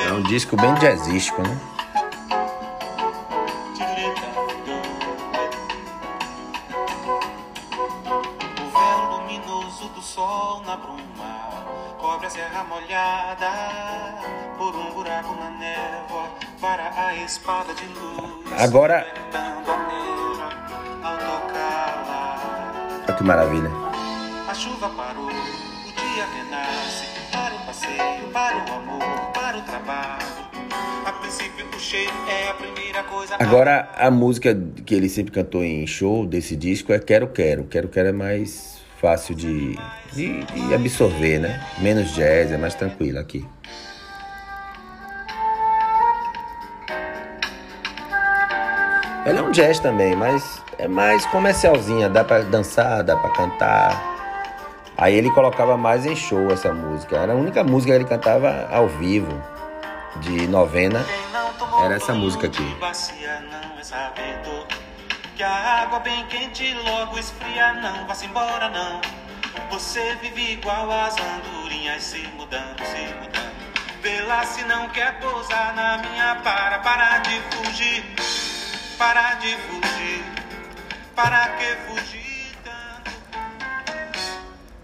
É 0.09 0.13
um 0.13 0.23
disco 0.25 0.57
bem 0.57 0.75
jazzístico, 0.75 1.43
né? 1.43 1.82
Agora-. 18.63 19.05
Olha 23.03 23.17
que 23.17 23.25
maravilha. 23.25 23.69
A 24.49 24.55
chuva 24.55 24.89
parou, 24.91 25.27
o 25.27 25.31
dia 25.31 26.25
renasce 26.37 27.07
para 27.33 27.57
o 27.57 27.67
passeio, 27.67 28.29
para 28.33 28.59
o 28.59 28.77
amor, 28.77 29.33
para 29.35 29.59
o 29.59 29.63
trabalho. 29.63 30.23
A 31.05 31.13
princípio 31.15 31.67
o 31.77 31.81
cheiro 31.81 32.13
é 32.29 32.51
a 32.51 32.55
primeira 32.55 33.03
coisa. 33.03 33.35
Agora, 33.37 33.91
a 33.97 34.13
música 34.13 34.57
que 34.87 34.95
ele 34.95 35.09
sempre 35.09 35.33
cantou 35.33 35.65
em 35.65 35.85
show 35.85 36.25
desse 36.25 36.55
disco 36.55 36.93
é 36.93 37.01
Quero 37.01 37.27
Quero. 37.27 37.65
Quero 37.65 37.89
Quero 37.89 38.11
é 38.11 38.13
mais 38.13 38.81
fácil 39.01 39.35
de, 39.35 39.77
de, 40.13 40.45
de 40.45 40.73
absorver, 40.73 41.41
né? 41.41 41.67
Menos 41.81 42.15
jazz, 42.15 42.53
é 42.53 42.57
mais 42.57 42.77
tranquilo 42.77 43.19
aqui. 43.19 43.45
Ela 49.25 49.39
é 49.39 49.43
um 49.43 49.53
jazz 49.53 49.79
também, 49.79 50.17
mas 50.17 50.61
é 50.79 50.89
mais 50.89 51.25
comercialzinha, 51.27 52.09
dá 52.09 52.25
pra 52.25 52.41
dançar, 52.41 53.05
dá 53.05 53.17
pra 53.17 53.31
cantar. 53.31 54.13
Aí 54.99 55.15
ele 55.15 55.31
colocava 55.31 55.77
mais 55.77 56.05
em 56.05 56.17
show 56.17 56.51
essa 56.51 56.73
música. 56.73 57.17
Era 57.17 57.33
a 57.33 57.37
única 57.37 57.63
música 57.63 57.93
que 57.93 57.99
ele 57.99 58.05
cantava 58.05 58.69
ao 58.71 58.89
vivo, 58.89 59.33
de 60.17 60.49
novena. 60.49 61.07
Era 61.85 61.95
essa 61.95 62.13
música 62.13 62.49
aqui. 62.49 62.77
é 63.93 64.43
que 65.37 65.43
a 65.43 65.83
água 65.83 66.01
bem 66.01 66.27
quente 66.27 66.75
logo 66.75 67.17
esfria. 67.17 67.75
Não 67.75 68.07
vá-se 68.09 68.27
embora, 68.27 68.69
não. 68.71 69.01
Você 69.71 70.17
vive 70.17 70.55
igual 70.55 70.91
as 70.91 71.17
andorinhas 71.17 72.03
se 72.03 72.27
mudando, 72.37 72.85
se 72.85 73.15
mudando. 73.21 73.53
Vê 74.03 74.21
lá 74.23 74.45
se 74.45 74.65
não 74.65 74.89
quer 74.89 75.21
pousar 75.21 75.75
na 75.75 75.99
minha 75.99 76.41
para, 76.43 76.81
para 76.81 77.19
de 77.19 77.41
fugir. 77.57 78.52
De 79.03 79.57
fugir. 79.57 80.23
Para 81.17 81.49
que 81.57 81.65
fugir 81.89 82.57
tanto? 82.63 83.11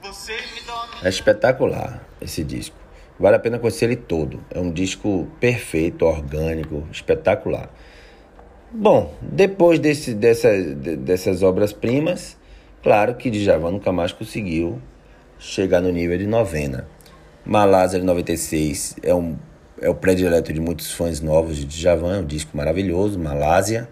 Você 0.02 0.32
me. 0.32 1.06
É 1.06 1.08
espetacular 1.08 2.02
esse 2.20 2.42
disco. 2.42 2.74
Vale 3.16 3.36
a 3.36 3.38
pena 3.38 3.60
conhecer 3.60 3.84
ele 3.84 3.94
todo. 3.94 4.42
É 4.52 4.58
um 4.58 4.72
disco 4.72 5.28
perfeito, 5.38 6.04
orgânico, 6.04 6.84
espetacular. 6.90 7.70
Bom, 8.72 9.14
depois 9.22 9.78
desse, 9.78 10.14
dessa, 10.14 10.50
de- 10.50 10.96
dessas 10.96 11.44
obras-primas, 11.44 12.36
claro 12.82 13.14
que 13.14 13.30
Djavan 13.30 13.70
nunca 13.70 13.92
mais 13.92 14.10
conseguiu 14.10 14.82
chegar 15.38 15.80
no 15.80 15.92
nível 15.92 16.18
de 16.18 16.26
novena. 16.26 16.88
De 17.46 17.98
96 18.00 18.96
é, 19.00 19.14
um, 19.14 19.36
é 19.80 19.88
o 19.88 19.94
predileto 19.94 20.52
de 20.52 20.60
muitos 20.60 20.90
fãs 20.90 21.20
novos 21.20 21.56
de 21.56 21.66
Djavan, 21.66 22.16
é 22.16 22.18
um 22.18 22.26
disco 22.26 22.56
maravilhoso, 22.56 23.16
Malásia. 23.16 23.88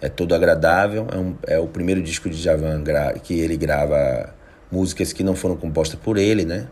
É 0.00 0.08
todo 0.08 0.34
agradável, 0.34 1.06
é, 1.12 1.16
um- 1.18 1.36
é 1.46 1.58
o 1.58 1.66
primeiro 1.66 2.02
disco 2.02 2.28
de 2.30 2.40
Djavan 2.40 2.82
gra- 2.82 3.12
que 3.14 3.38
ele 3.38 3.56
grava 3.56 4.34
músicas 4.72 5.12
que 5.12 5.22
não 5.22 5.34
foram 5.36 5.56
compostas 5.56 5.98
por 6.00 6.16
ele, 6.16 6.44
né? 6.44 6.68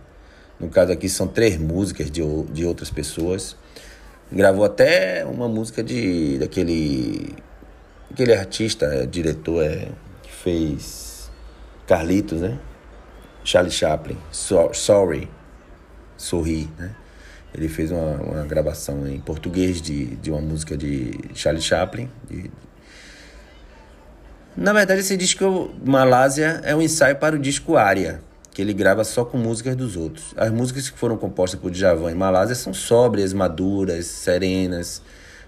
No 0.59 0.69
caso 0.69 0.91
aqui 0.93 1.09
são 1.09 1.27
três 1.29 1.57
músicas 1.59 2.11
de, 2.11 2.23
de 2.53 2.65
outras 2.65 2.91
pessoas. 2.91 3.55
Gravou 4.33 4.65
até 4.65 5.25
uma 5.27 5.49
música 5.49 5.83
de 5.83 6.39
daquele 6.39 7.35
aquele 8.11 8.35
artista, 8.35 8.87
é, 8.87 9.07
diretor 9.07 9.63
é, 9.63 9.89
que 10.23 10.33
fez 10.33 11.31
Carlitos, 11.87 12.41
né? 12.41 12.59
Charlie 13.45 13.71
Chaplin, 13.73 14.17
So- 14.33 14.73
Sorry, 14.73 15.29
Sorri, 16.17 16.69
né? 16.79 16.95
Ele 17.55 17.69
fez 17.69 17.91
uma, 17.91 18.17
uma 18.17 18.45
gravação 18.45 19.07
em 19.07 19.19
português 19.21 19.81
de, 19.81 20.17
de 20.17 20.31
uma 20.31 20.41
música 20.41 20.77
de 20.77 21.13
Charlie 21.35 21.63
Chaplin. 21.63 22.09
de- 22.29 22.51
Na 24.61 24.73
verdade, 24.73 25.03
esse 25.03 25.17
disco 25.17 25.71
Malásia 25.85 26.61
é 26.65 26.75
um 26.75 26.83
ensaio 26.83 27.15
para 27.15 27.37
o 27.37 27.39
disco 27.39 27.77
Área, 27.77 28.21
que 28.51 28.61
ele 28.61 28.73
grava 28.73 29.05
só 29.05 29.25
com 29.25 29.39
músicas 29.39 29.77
dos 29.77 29.97
outros. 29.97 30.35
As 30.37 30.51
músicas 30.51 30.91
que 30.91 30.99
foram 30.99 31.17
compostas 31.17 31.61
por 31.61 31.71
Djavan 31.71 32.11
em 32.11 32.17
Malásia 32.17 32.57
são 32.57 32.75
sóbrias, 32.75 33.33
maduras, 33.33 34.07
serenas. 34.07 35.01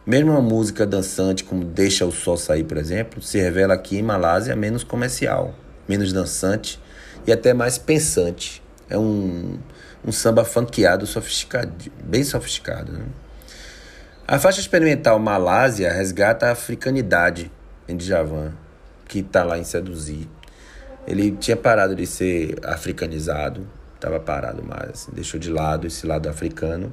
Mesmo 0.07 0.31
uma 0.31 0.40
música 0.40 0.87
dançante 0.87 1.42
como 1.42 1.64
Deixa 1.64 2.07
o 2.07 2.12
Sol 2.12 2.37
Sair, 2.37 2.62
por 2.62 2.77
exemplo, 2.77 3.20
se 3.20 3.40
revela 3.40 3.75
aqui 3.75 3.99
em 3.99 4.03
Malásia 4.03 4.55
menos 4.55 4.85
comercial, 4.85 5.57
menos 5.88 6.12
dançante 6.12 6.81
e 7.27 7.33
até 7.33 7.53
mais 7.53 7.79
pensante. 7.79 8.62
É 8.88 8.96
um, 8.96 9.59
um 10.07 10.12
samba 10.12 10.44
funkeado, 10.44 11.05
sofisticado, 11.05 11.73
bem 12.05 12.23
sofisticado. 12.23 12.92
Né? 12.92 13.07
A 14.29 14.38
faixa 14.38 14.61
experimental 14.61 15.18
Malásia 15.18 15.92
resgata 15.92 16.46
a 16.46 16.53
africanidade 16.53 17.51
em 17.88 17.96
Djavan, 17.96 18.53
que 19.11 19.18
está 19.18 19.42
lá 19.42 19.59
em 19.59 19.64
Seduzir. 19.64 20.29
Ele 21.05 21.33
tinha 21.33 21.57
parado 21.57 21.96
de 21.96 22.07
ser 22.07 22.57
africanizado, 22.64 23.66
estava 23.96 24.20
parado 24.20 24.62
mais, 24.62 24.90
assim, 24.90 25.12
deixou 25.12 25.40
de 25.40 25.51
lado 25.51 25.85
esse 25.85 26.07
lado 26.07 26.29
africano. 26.29 26.92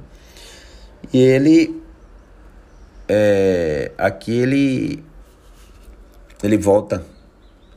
E 1.12 1.18
ele, 1.18 1.80
é, 3.08 3.92
aqui 3.96 4.32
ele, 4.32 5.04
ele 6.42 6.58
volta, 6.58 7.04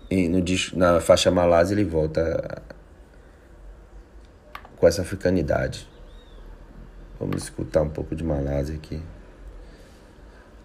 em- 0.09 0.27
no, 0.27 0.43
na 0.73 0.99
faixa 0.99 1.29
Malásia 1.29 1.75
ele 1.75 1.85
volta 1.85 2.63
com 4.75 4.87
essa 4.87 5.03
africanidade. 5.03 5.87
Vamos 7.19 7.43
escutar 7.43 7.83
um 7.83 7.89
pouco 7.89 8.15
de 8.15 8.23
Malásia 8.23 8.73
aqui. 8.75 8.99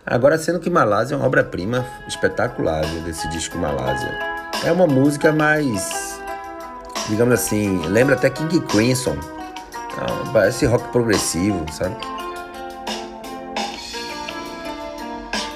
Agora, 0.06 0.38
sendo 0.38 0.60
que 0.60 0.70
Malásia 0.70 1.14
é 1.14 1.18
uma 1.18 1.26
obra-prima 1.26 1.84
espetacular 2.06 2.86
desse 3.04 3.28
disco 3.28 3.58
Malásia. 3.58 4.16
É 4.64 4.70
uma 4.70 4.86
música 4.86 5.32
mais, 5.32 6.20
digamos 7.08 7.34
assim, 7.34 7.84
lembra 7.86 8.14
até 8.14 8.30
King 8.30 8.60
Crimson. 8.66 9.16
Ah, 9.98 10.30
Parece 10.32 10.64
rock 10.64 10.86
progressivo, 10.92 11.64
sabe? 11.72 11.96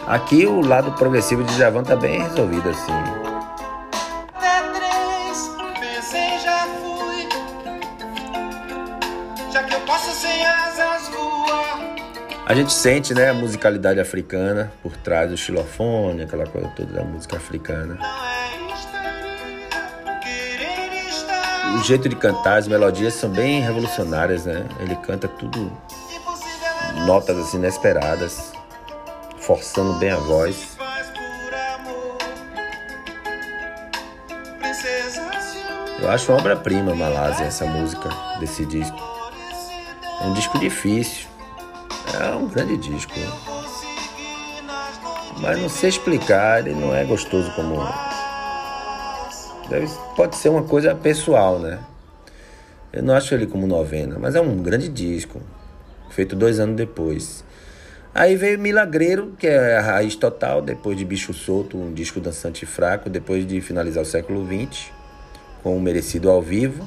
Aqui 0.09 0.45
o 0.45 0.61
lado 0.61 0.91
progressivo 0.93 1.45
de 1.45 1.57
Javan 1.57 1.85
tá 1.85 1.95
bem 1.95 2.21
resolvido 2.21 2.69
assim. 2.71 3.20
A 12.51 12.55
gente 12.55 12.73
sente, 12.73 13.15
né, 13.15 13.31
a 13.31 13.33
musicalidade 13.33 14.01
africana 14.01 14.73
por 14.83 14.97
trás 14.97 15.31
do 15.31 15.37
xilofone, 15.37 16.23
aquela 16.23 16.45
coisa 16.45 16.67
toda 16.75 16.95
da 16.95 17.05
música 17.05 17.37
africana. 17.37 17.97
O 21.77 21.85
jeito 21.85 22.09
de 22.09 22.17
cantar, 22.17 22.59
as 22.59 22.67
melodias 22.67 23.15
são 23.15 23.31
bem 23.31 23.61
revolucionárias, 23.61 24.47
né? 24.47 24.67
Ele 24.81 24.97
canta 24.97 25.29
tudo 25.29 25.71
notas 27.07 27.39
assim 27.39 27.59
inesperadas, 27.59 28.51
forçando 29.39 29.93
bem 30.01 30.11
a 30.11 30.17
voz. 30.17 30.77
Eu 36.01 36.11
acho 36.11 36.33
uma 36.33 36.41
obra-prima, 36.41 36.97
Malásia, 36.97 37.45
essa 37.45 37.65
música 37.65 38.09
desse 38.41 38.67
disco. 38.67 38.99
É 40.21 40.25
um 40.25 40.35
disco 40.35 40.59
difícil. 40.59 41.30
É 42.19 42.35
um 42.35 42.49
grande 42.49 42.77
disco. 42.77 43.13
Mas 45.41 45.61
não 45.61 45.69
sei 45.69 45.89
explicar, 45.89 46.67
ele 46.67 46.79
não 46.79 46.95
é 46.95 47.05
gostoso 47.05 47.51
como. 47.53 47.77
Deve, 49.69 49.89
pode 50.17 50.37
ser 50.37 50.49
uma 50.49 50.63
coisa 50.63 50.95
pessoal, 50.95 51.59
né? 51.59 51.79
Eu 52.93 53.03
não 53.03 53.15
acho 53.15 53.33
ele 53.35 53.47
como 53.47 53.67
novena, 53.67 54.19
mas 54.19 54.35
é 54.35 54.41
um 54.41 54.63
grande 54.63 54.89
disco. 54.89 55.41
Feito 56.11 56.35
dois 56.35 56.59
anos 56.59 56.77
depois. 56.77 57.45
Aí 58.13 58.35
veio 58.35 58.59
Milagreiro, 58.59 59.35
que 59.39 59.47
é 59.47 59.77
a 59.77 59.81
raiz 59.81 60.17
total, 60.17 60.61
depois 60.61 60.99
de 60.99 61.05
Bicho 61.05 61.33
Solto, 61.33 61.79
um 61.79 61.95
disco 61.95 62.19
dançante 62.19 62.67
fraco, 62.67 63.09
depois 63.09 63.47
de 63.47 63.61
finalizar 63.61 64.03
o 64.03 64.07
século 64.07 64.45
XX, 64.45 64.91
com 65.63 65.77
o 65.77 65.81
merecido 65.81 66.29
ao 66.29 66.43
vivo. 66.43 66.87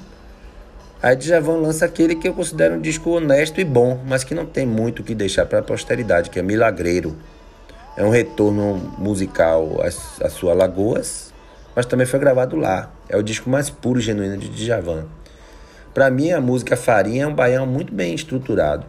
Aí 1.03 1.17
Djavan 1.17 1.57
lança 1.57 1.83
aquele 1.83 2.15
que 2.15 2.29
eu 2.29 2.33
considero 2.33 2.75
um 2.75 2.79
disco 2.79 3.09
honesto 3.09 3.59
e 3.59 3.65
bom, 3.65 3.99
mas 4.07 4.23
que 4.23 4.33
não 4.33 4.45
tem 4.45 4.65
muito 4.65 5.01
o 5.01 5.03
que 5.03 5.13
deixar 5.13 5.45
para 5.45 5.59
a 5.59 5.61
posteridade, 5.61 6.29
que 6.29 6.39
é 6.39 6.41
Milagreiro. 6.41 7.17
É 7.97 8.05
um 8.05 8.09
retorno 8.09 8.75
musical 8.97 9.81
às- 9.83 10.17
sua 10.31 10.53
Lagoas, 10.53 11.33
mas 11.75 11.85
também 11.85 12.05
foi 12.07 12.19
gravado 12.19 12.55
lá. 12.55 12.89
É 13.09 13.17
o 13.17 13.21
disco 13.21 13.49
mais 13.49 13.69
puro 13.69 13.99
e 13.99 14.01
genuíno 14.01 14.37
de 14.37 14.47
Djavan. 14.47 15.05
Para 15.93 16.09
mim, 16.09 16.31
a 16.31 16.39
música 16.39 16.77
Farinha 16.77 17.25
é 17.25 17.27
um 17.27 17.35
baião 17.35 17.67
muito 17.67 17.93
bem 17.93 18.15
estruturado. 18.15 18.85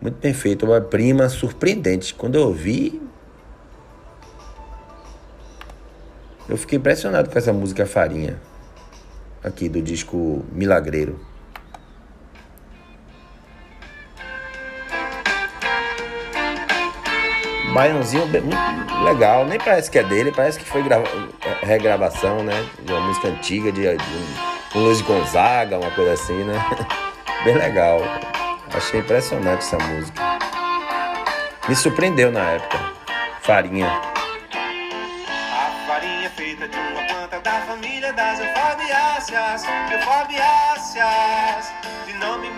Muito 0.00 0.18
bem 0.20 0.32
feito, 0.32 0.64
uma 0.64 0.80
prima 0.80 1.28
surpreendente. 1.28 2.14
Quando 2.14 2.36
eu 2.36 2.42
ouvi, 2.46 3.02
eu 6.48 6.56
fiquei 6.56 6.78
impressionado 6.78 7.28
com 7.28 7.36
essa 7.36 7.52
música 7.52 7.84
Farinha. 7.84 8.38
Aqui 9.44 9.68
do 9.68 9.82
disco 9.82 10.44
Milagreiro. 10.50 11.20
Baiãozinho 17.74 18.24
legal, 19.04 19.44
nem 19.46 19.58
parece 19.58 19.90
que 19.90 19.98
é 19.98 20.04
dele, 20.04 20.30
parece 20.30 20.58
que 20.60 20.64
foi 20.64 20.80
grava... 20.82 21.04
É, 21.44 21.66
regravação, 21.66 22.42
né? 22.42 22.64
De 22.84 22.92
uma 22.92 23.00
música 23.00 23.28
antiga, 23.28 23.72
de, 23.72 23.82
de 23.82 24.78
um 24.78 24.80
Luiz 24.80 25.00
Gonzaga, 25.00 25.78
uma 25.78 25.90
coisa 25.90 26.12
assim, 26.12 26.44
né? 26.44 26.54
Bem 27.44 27.56
legal. 27.56 28.00
Achei 28.72 29.00
impressionante 29.00 29.58
essa 29.58 29.76
música. 29.76 30.22
Me 31.68 31.74
surpreendeu 31.74 32.30
na 32.30 32.50
época. 32.50 32.78
Farinha. 33.42 33.88
A 33.88 35.86
farinha 35.88 36.30
feita 36.30 36.68
de 36.68 36.76
uma 36.76 37.02
planta 37.06 37.40
da 37.40 37.60
família 37.62 37.93
das 38.12 38.38
eufobiáceas, 38.38 39.62
eufobiáceas, 39.90 41.72
de 42.06 42.12
nome. 42.14 42.48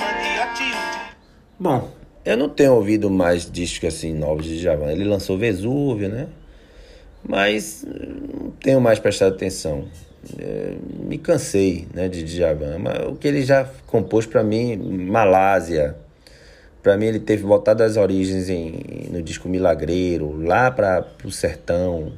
Bom, 1.58 1.90
eu 2.24 2.36
não 2.36 2.48
tenho 2.48 2.74
ouvido 2.74 3.08
mais 3.08 3.50
discos 3.50 3.94
assim 3.94 4.12
novos 4.12 4.44
de 4.44 4.58
Djavan. 4.58 4.90
Ele 4.92 5.04
lançou 5.04 5.38
Vesúvio, 5.38 6.08
né? 6.08 6.28
Mas 7.26 7.84
não 7.84 8.50
tenho 8.60 8.80
mais 8.80 8.98
prestado 8.98 9.34
atenção. 9.34 9.86
É, 10.38 10.74
me 11.04 11.16
cansei, 11.16 11.88
né, 11.94 12.08
de 12.08 12.24
Djavan. 12.24 12.78
Mas 12.78 13.06
o 13.06 13.14
que 13.14 13.26
ele 13.26 13.42
já 13.42 13.64
compôs 13.86 14.26
para 14.26 14.42
mim, 14.42 14.76
Malásia. 14.76 15.96
Para 16.82 16.96
mim 16.96 17.06
ele 17.06 17.20
teve 17.20 17.42
voltado 17.42 17.82
às 17.82 17.96
origens 17.96 18.48
em, 18.48 19.08
no 19.10 19.22
disco 19.22 19.48
Milagreiro, 19.48 20.40
lá 20.44 20.70
para 20.70 21.06
o 21.24 21.30
sertão. 21.30 22.12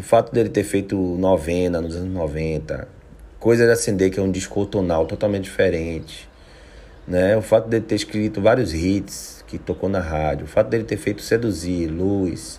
O 0.00 0.02
fato 0.02 0.32
dele 0.32 0.48
ter 0.48 0.64
feito 0.64 0.96
novena 0.96 1.78
nos 1.78 1.94
anos 1.94 2.10
90, 2.10 2.88
Coisa 3.38 3.66
de 3.66 3.70
Acender, 3.70 4.10
que 4.10 4.18
é 4.18 4.22
um 4.22 4.30
disco 4.30 4.64
tonal 4.64 5.04
totalmente 5.04 5.44
diferente 5.44 6.26
né? 7.06 7.36
O 7.36 7.42
fato 7.42 7.68
dele 7.68 7.84
ter 7.84 7.96
escrito 7.96 8.40
vários 8.40 8.72
hits 8.72 9.44
que 9.46 9.58
tocou 9.58 9.90
na 9.90 10.00
rádio, 10.00 10.44
o 10.44 10.48
fato 10.48 10.68
dele 10.68 10.84
ter 10.84 10.96
feito 10.96 11.20
Seduzir, 11.20 11.88
Luz, 11.88 12.58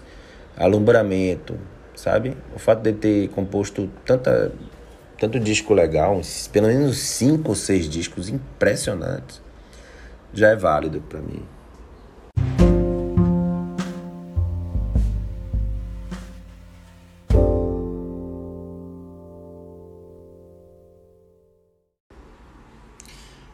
Alumbramento, 0.56 1.58
sabe? 1.96 2.38
O 2.56 2.60
fato 2.60 2.82
dele 2.82 2.98
ter 2.98 3.30
composto 3.30 3.90
tanta, 4.06 4.52
tanto 5.18 5.40
disco 5.40 5.74
legal, 5.74 6.22
pelo 6.52 6.68
menos 6.68 7.00
cinco 7.00 7.50
ou 7.50 7.56
seis 7.56 7.90
discos 7.90 8.30
impressionantes, 8.30 9.42
já 10.32 10.50
é 10.50 10.56
válido 10.56 11.02
para 11.02 11.20
mim. 11.20 11.44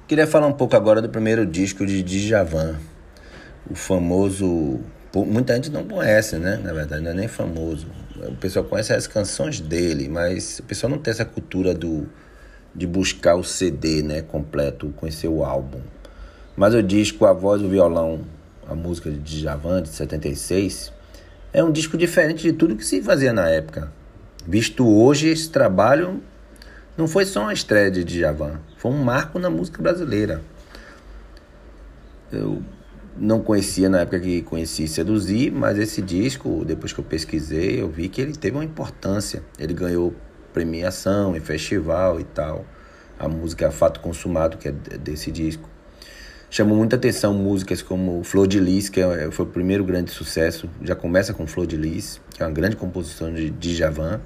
Queria 0.08 0.26
falar 0.26 0.48
um 0.48 0.54
pouco 0.54 0.74
agora 0.74 1.02
do 1.02 1.10
primeiro 1.10 1.46
disco 1.46 1.86
de 1.86 2.02
Djavan, 2.02 2.78
o 3.70 3.76
famoso. 3.76 4.80
Muita 5.14 5.56
gente 5.56 5.70
não 5.70 5.84
conhece, 5.84 6.38
né? 6.38 6.58
Na 6.64 6.72
verdade, 6.72 7.04
não 7.04 7.12
é 7.12 7.14
nem 7.14 7.28
famoso. 7.28 7.88
O 8.16 8.36
pessoal 8.36 8.64
conhece 8.64 8.94
as 8.94 9.06
canções 9.06 9.60
dele, 9.60 10.08
mas 10.08 10.60
o 10.60 10.64
pessoal 10.64 10.90
não 10.90 10.98
tem 10.98 11.12
essa 11.12 11.26
cultura 11.26 11.74
do, 11.74 12.08
de 12.74 12.88
buscar 12.88 13.36
o 13.36 13.44
CD 13.44 14.02
né, 14.02 14.22
completo, 14.22 14.94
conhecer 14.96 15.28
o 15.28 15.44
álbum. 15.44 15.82
Mas 16.56 16.74
o 16.74 16.82
disco 16.82 17.26
A 17.26 17.34
Voz 17.34 17.62
e 17.62 17.66
o 17.66 17.70
Violão, 17.70 18.22
a 18.66 18.74
música 18.74 19.12
de 19.12 19.20
Djavan, 19.20 19.82
de 19.82 19.90
76, 19.90 20.94
é 21.52 21.62
um 21.62 21.72
disco 21.72 21.98
diferente 21.98 22.44
de 22.44 22.54
tudo 22.54 22.78
que 22.78 22.86
se 22.86 23.02
fazia 23.02 23.34
na 23.34 23.50
época. 23.50 23.92
Visto 24.48 24.88
hoje, 24.88 25.28
esse 25.28 25.50
trabalho 25.50 26.24
não 26.98 27.10
foi 27.10 27.26
só 27.26 27.42
uma 27.42 27.54
estreia 27.54 27.92
de 27.92 28.06
Djavan, 28.06 28.62
foi 28.88 28.94
um 28.94 29.04
marco 29.04 29.38
na 29.38 29.50
música 29.50 29.82
brasileira. 29.82 30.42
Eu 32.32 32.64
não 33.18 33.42
conhecia 33.42 33.90
na 33.90 34.00
época 34.00 34.20
que 34.20 34.42
conheci 34.44 34.88
Seduzir, 34.88 35.52
mas 35.52 35.78
esse 35.78 36.02
disco, 36.02 36.64
depois 36.66 36.94
que 36.94 37.00
eu 37.00 37.04
pesquisei, 37.04 37.82
eu 37.82 37.90
vi 37.90 38.08
que 38.08 38.22
ele 38.22 38.34
teve 38.34 38.56
uma 38.56 38.64
importância. 38.64 39.44
Ele 39.60 39.74
ganhou 39.74 40.16
premiação 40.54 41.36
em 41.36 41.40
festival 41.40 42.20
e 42.20 42.24
tal. 42.24 42.66
A 43.20 43.28
música 43.28 43.72
Fato 43.72 44.00
Consumado, 44.00 44.58
que 44.58 44.70
é 44.70 44.72
desse 44.72 45.32
disco. 45.32 45.68
Chamou 46.50 46.78
muita 46.78 46.96
atenção 46.96 47.34
músicas 47.34 47.82
como 47.82 48.24
Flor 48.24 48.48
de 48.48 48.60
Lis, 48.60 48.88
que 48.88 49.02
é, 49.02 49.30
foi 49.32 49.46
o 49.46 49.50
primeiro 49.50 49.84
grande 49.84 50.12
sucesso. 50.12 50.70
Já 50.82 50.96
começa 50.96 51.34
com 51.34 51.46
Flor 51.46 51.68
de 51.68 51.76
Lis, 51.76 52.22
que 52.30 52.42
é 52.42 52.46
uma 52.46 52.54
grande 52.54 52.78
composição 52.78 53.34
de 53.34 53.50
Djavan. 53.50 54.22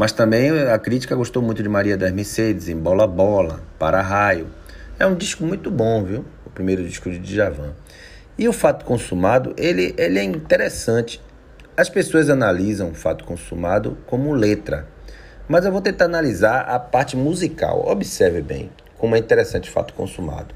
Mas 0.00 0.12
também 0.12 0.50
a 0.50 0.78
crítica 0.78 1.14
gostou 1.14 1.42
muito 1.42 1.62
de 1.62 1.68
Maria 1.68 1.94
das 1.94 2.10
Mercedes, 2.10 2.70
em 2.70 2.74
Bola 2.74 3.06
Bola, 3.06 3.60
Para 3.78 4.00
Raio. 4.00 4.46
É 4.98 5.06
um 5.06 5.14
disco 5.14 5.44
muito 5.44 5.70
bom, 5.70 6.02
viu? 6.02 6.24
O 6.46 6.48
primeiro 6.48 6.82
disco 6.82 7.10
de 7.10 7.18
Djavan. 7.18 7.74
E 8.38 8.48
o 8.48 8.52
Fato 8.54 8.86
Consumado, 8.86 9.52
ele, 9.58 9.94
ele 9.98 10.18
é 10.18 10.24
interessante. 10.24 11.20
As 11.76 11.90
pessoas 11.90 12.30
analisam 12.30 12.88
o 12.88 12.94
Fato 12.94 13.26
Consumado 13.26 13.98
como 14.06 14.32
letra. 14.32 14.88
Mas 15.46 15.66
eu 15.66 15.70
vou 15.70 15.82
tentar 15.82 16.06
analisar 16.06 16.62
a 16.62 16.78
parte 16.78 17.14
musical. 17.14 17.86
Observe 17.86 18.40
bem 18.40 18.70
como 18.96 19.14
é 19.16 19.18
interessante 19.18 19.68
o 19.68 19.72
Fato 19.74 19.92
Consumado. 19.92 20.54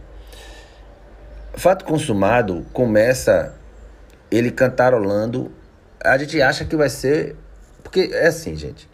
Fato 1.52 1.84
Consumado 1.84 2.64
começa 2.72 3.54
ele 4.30 4.50
cantarolando. 4.50 5.52
A 6.02 6.16
gente 6.16 6.40
acha 6.40 6.64
que 6.64 6.74
vai 6.74 6.88
ser. 6.88 7.36
Porque 7.82 8.08
é 8.10 8.28
assim, 8.28 8.56
gente. 8.56 8.93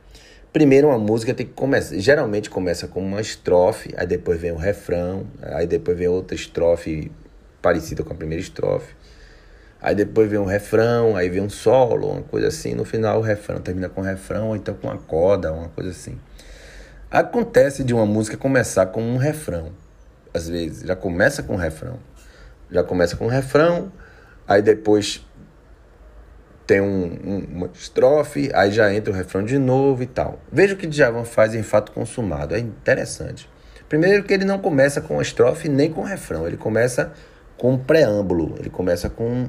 Primeiro 0.53 0.89
uma 0.89 0.99
música 0.99 1.33
tem 1.33 1.47
que 1.47 1.53
começar, 1.53 1.97
geralmente 1.99 2.51
começa 2.51 2.89
com 2.89 3.01
uma 3.01 3.21
estrofe, 3.21 3.95
aí 3.97 4.05
depois 4.05 4.41
vem 4.41 4.51
o 4.51 4.57
refrão, 4.57 5.25
aí 5.41 5.65
depois 5.65 5.97
vem 5.97 6.09
outra 6.09 6.35
estrofe 6.35 7.13
parecida 7.63 8.03
com 8.03 8.13
a 8.13 8.17
primeira 8.17 8.43
estrofe. 8.43 8.97
Aí 9.81 9.95
depois 9.95 10.29
vem 10.29 10.41
um 10.41 10.45
refrão, 10.45 11.15
aí 11.15 11.29
vem 11.29 11.41
um 11.41 11.49
solo, 11.49 12.11
uma 12.11 12.23
coisa 12.23 12.49
assim. 12.49 12.75
No 12.75 12.85
final 12.85 13.21
o 13.21 13.23
refrão 13.23 13.61
termina 13.61 13.89
com 13.89 14.01
um 14.01 14.05
refrão, 14.05 14.49
ou 14.49 14.57
então 14.57 14.75
com 14.75 14.89
uma 14.89 14.99
coda, 14.99 15.53
uma 15.53 15.69
coisa 15.69 15.91
assim. 15.91 16.19
Acontece 17.09 17.85
de 17.85 17.95
uma 17.95 18.05
música 18.05 18.37
começar 18.37 18.87
com 18.87 19.03
um 19.03 19.17
refrão. 19.17 19.71
Às 20.35 20.49
vezes, 20.49 20.83
já 20.87 20.97
começa 20.97 21.45
com 21.45 21.55
um 21.55 21.57
refrão. 21.57 21.99
Já 22.71 22.83
começa 22.83 23.17
com 23.17 23.27
um 23.27 23.29
refrão, 23.29 23.91
aí 24.49 24.61
depois 24.63 25.25
tem 26.71 26.81
um, 26.81 27.19
um, 27.25 27.47
uma 27.53 27.71
estrofe, 27.75 28.49
aí 28.55 28.71
já 28.71 28.95
entra 28.95 29.13
o 29.13 29.17
refrão 29.17 29.45
de 29.45 29.59
novo 29.59 30.05
e 30.05 30.07
tal. 30.07 30.39
Veja 30.53 30.75
o 30.75 30.77
que 30.77 30.87
Djavan 30.87 31.25
faz 31.25 31.53
em 31.53 31.65
Fato 31.65 31.91
Consumado, 31.91 32.55
é 32.55 32.61
interessante. 32.61 33.51
Primeiro 33.89 34.23
que 34.23 34.33
ele 34.33 34.45
não 34.45 34.57
começa 34.57 35.01
com 35.01 35.19
a 35.19 35.23
estrofe 35.23 35.69
nem 35.69 35.91
com 35.91 36.03
o 36.03 36.05
refrão, 36.05 36.47
ele 36.47 36.57
começa 36.57 37.13
com 37.59 37.73
um 37.73 37.77
preâmbulo, 37.77 38.55
ele 38.57 38.71
começa 38.71 39.11
com 39.11 39.49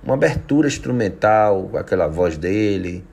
uma 0.00 0.14
abertura 0.14 0.68
instrumental, 0.68 1.72
aquela 1.74 2.06
voz 2.06 2.38
dele, 2.38 3.04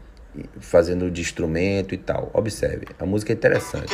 fazendo 0.60 1.10
de 1.10 1.22
instrumento 1.22 1.96
e 1.96 1.98
tal. 1.98 2.30
Observe, 2.36 2.90
a 3.00 3.08
música 3.08 3.34
é 3.34 3.36
interessante. 3.36 3.92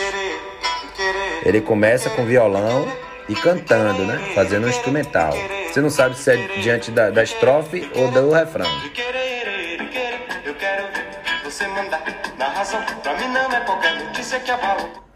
Ele 1.45 1.61
começa 1.61 2.09
com 2.09 2.25
violão 2.25 2.85
e 3.29 3.35
cantando, 3.35 4.03
né? 4.03 4.19
Fazendo 4.35 4.65
um 4.65 4.69
instrumental. 4.69 5.31
Você 5.77 5.81
não 5.81 5.91
sabe 5.91 6.17
se 6.17 6.31
é 6.31 6.47
diante 6.59 6.89
da, 6.89 7.11
da 7.11 7.21
estrofe 7.21 7.87
ou 7.93 8.09
do 8.09 8.31
refrão. 8.31 8.65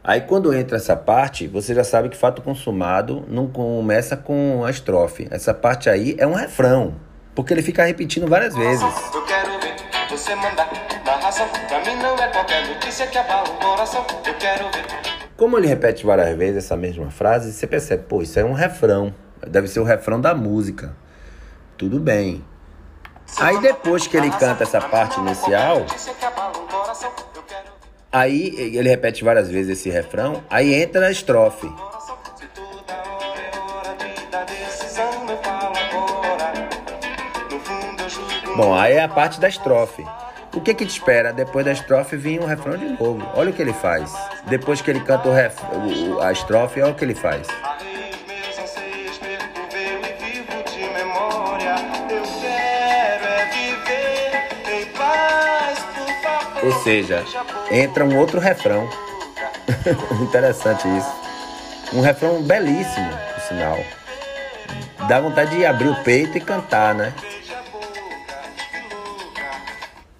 Aí 0.04 0.22
quando 0.22 0.54
entra 0.54 0.78
essa 0.78 0.96
parte, 0.96 1.48
você 1.48 1.74
já 1.74 1.84
sabe 1.84 2.10
que 2.10 2.16
fato 2.16 2.44
consumado 2.44 3.26
não 3.28 3.48
começa 3.48 4.16
com 4.16 4.64
a 4.64 4.70
estrofe. 4.70 5.28
Essa 5.32 5.52
parte 5.52 5.90
aí 5.90 6.16
é 6.20 6.28
um 6.28 6.34
refrão, 6.36 6.94
porque 7.34 7.52
ele 7.56 7.64
fica 7.64 7.84
repetindo 7.84 8.28
várias 8.28 8.56
vezes. 8.56 8.84
Eu 9.16 9.26
quero 9.26 9.60
ver 9.60 9.74
você 10.12 10.36
mandar 10.36 10.70
narração, 11.04 11.48
pra 11.68 11.80
mim 11.80 12.00
não 12.04 12.16
é 12.16 12.28
qualquer 12.28 12.68
notícia 12.68 13.08
que 13.08 13.18
abala 13.18 13.50
o 13.50 13.54
coração. 13.54 14.06
Eu 14.28 14.36
quero 14.36 14.66
ver. 14.66 14.86
Como 15.36 15.58
ele 15.58 15.66
repete 15.66 16.06
várias 16.06 16.38
vezes 16.38 16.66
essa 16.66 16.78
mesma 16.78 17.10
frase, 17.10 17.52
você 17.52 17.66
percebe, 17.66 18.04
pô, 18.08 18.22
isso 18.22 18.40
é 18.40 18.46
um 18.46 18.54
refrão. 18.54 19.12
Deve 19.48 19.68
ser 19.68 19.80
o 19.80 19.84
refrão 19.84 20.20
da 20.20 20.34
música. 20.34 20.96
Tudo 21.78 22.00
bem. 22.00 22.44
Aí 23.40 23.60
depois 23.62 24.08
que 24.08 24.18
ele 24.18 24.30
canta 24.32 24.64
essa 24.64 24.82
parte 24.82 25.20
inicial, 25.20 25.86
aí 28.12 28.54
ele 28.58 28.90
repete 28.90 29.24
várias 29.24 29.50
vezes 29.50 29.80
esse 29.80 29.90
refrão, 29.90 30.44
aí 30.50 30.74
entra 30.74 31.08
a 31.08 31.12
estrofe. 31.12 31.72
Bom, 38.56 38.76
aí 38.76 38.94
é 38.94 39.04
a 39.04 39.08
parte 39.08 39.40
da 39.40 39.48
estrofe. 39.48 40.06
O 40.54 40.60
que 40.60 40.74
que 40.74 40.86
te 40.86 40.92
espera? 40.92 41.32
Depois 41.32 41.64
da 41.66 41.72
estrofe 41.72 42.18
vinha 42.18 42.42
um 42.42 42.46
refrão 42.46 42.78
de 42.78 42.86
novo. 42.86 43.26
Olha 43.34 43.50
o 43.50 43.54
que 43.54 43.62
ele 43.62 43.72
faz. 43.72 44.14
Depois 44.46 44.82
que 44.82 44.92
ele 44.92 45.00
canta 45.00 45.30
o 45.30 45.34
ref... 45.34 45.58
a 46.22 46.32
estrofe, 46.32 46.82
olha 46.82 46.92
o 46.92 46.96
que 46.96 47.06
ele 47.06 47.16
faz. 47.16 47.48
Ou 56.64 56.72
seja, 56.84 57.24
entra 57.72 58.06
um 58.06 58.18
outro 58.18 58.40
refrão. 58.40 58.88
Interessante 60.22 60.88
isso. 60.98 61.22
Um 61.94 62.02
refrão 62.02 62.42
belíssimo, 62.44 63.10
por 63.34 63.42
sinal. 63.42 63.78
Dá 65.08 65.20
vontade 65.20 65.56
de 65.56 65.66
abrir 65.66 65.90
o 65.90 66.04
peito 66.04 66.38
e 66.38 66.42
cantar, 66.42 66.94
né? 66.94 67.14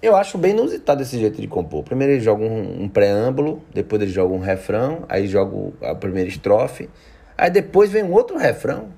Eu 0.02 0.16
acho 0.16 0.36
bem 0.36 0.50
inusitado 0.50 1.00
esse 1.00 1.16
jeito 1.16 1.40
de 1.40 1.46
compor. 1.46 1.84
Primeiro 1.84 2.14
ele 2.14 2.20
joga 2.20 2.42
um, 2.42 2.82
um 2.82 2.88
preâmbulo, 2.88 3.62
depois 3.72 4.02
ele 4.02 4.10
joga 4.10 4.34
um 4.34 4.40
refrão, 4.40 5.04
aí 5.08 5.28
joga 5.28 5.72
a 5.80 5.94
primeira 5.94 6.28
estrofe, 6.28 6.90
aí 7.38 7.48
depois 7.48 7.92
vem 7.92 8.02
um 8.02 8.12
outro 8.12 8.36
refrão. 8.36 8.88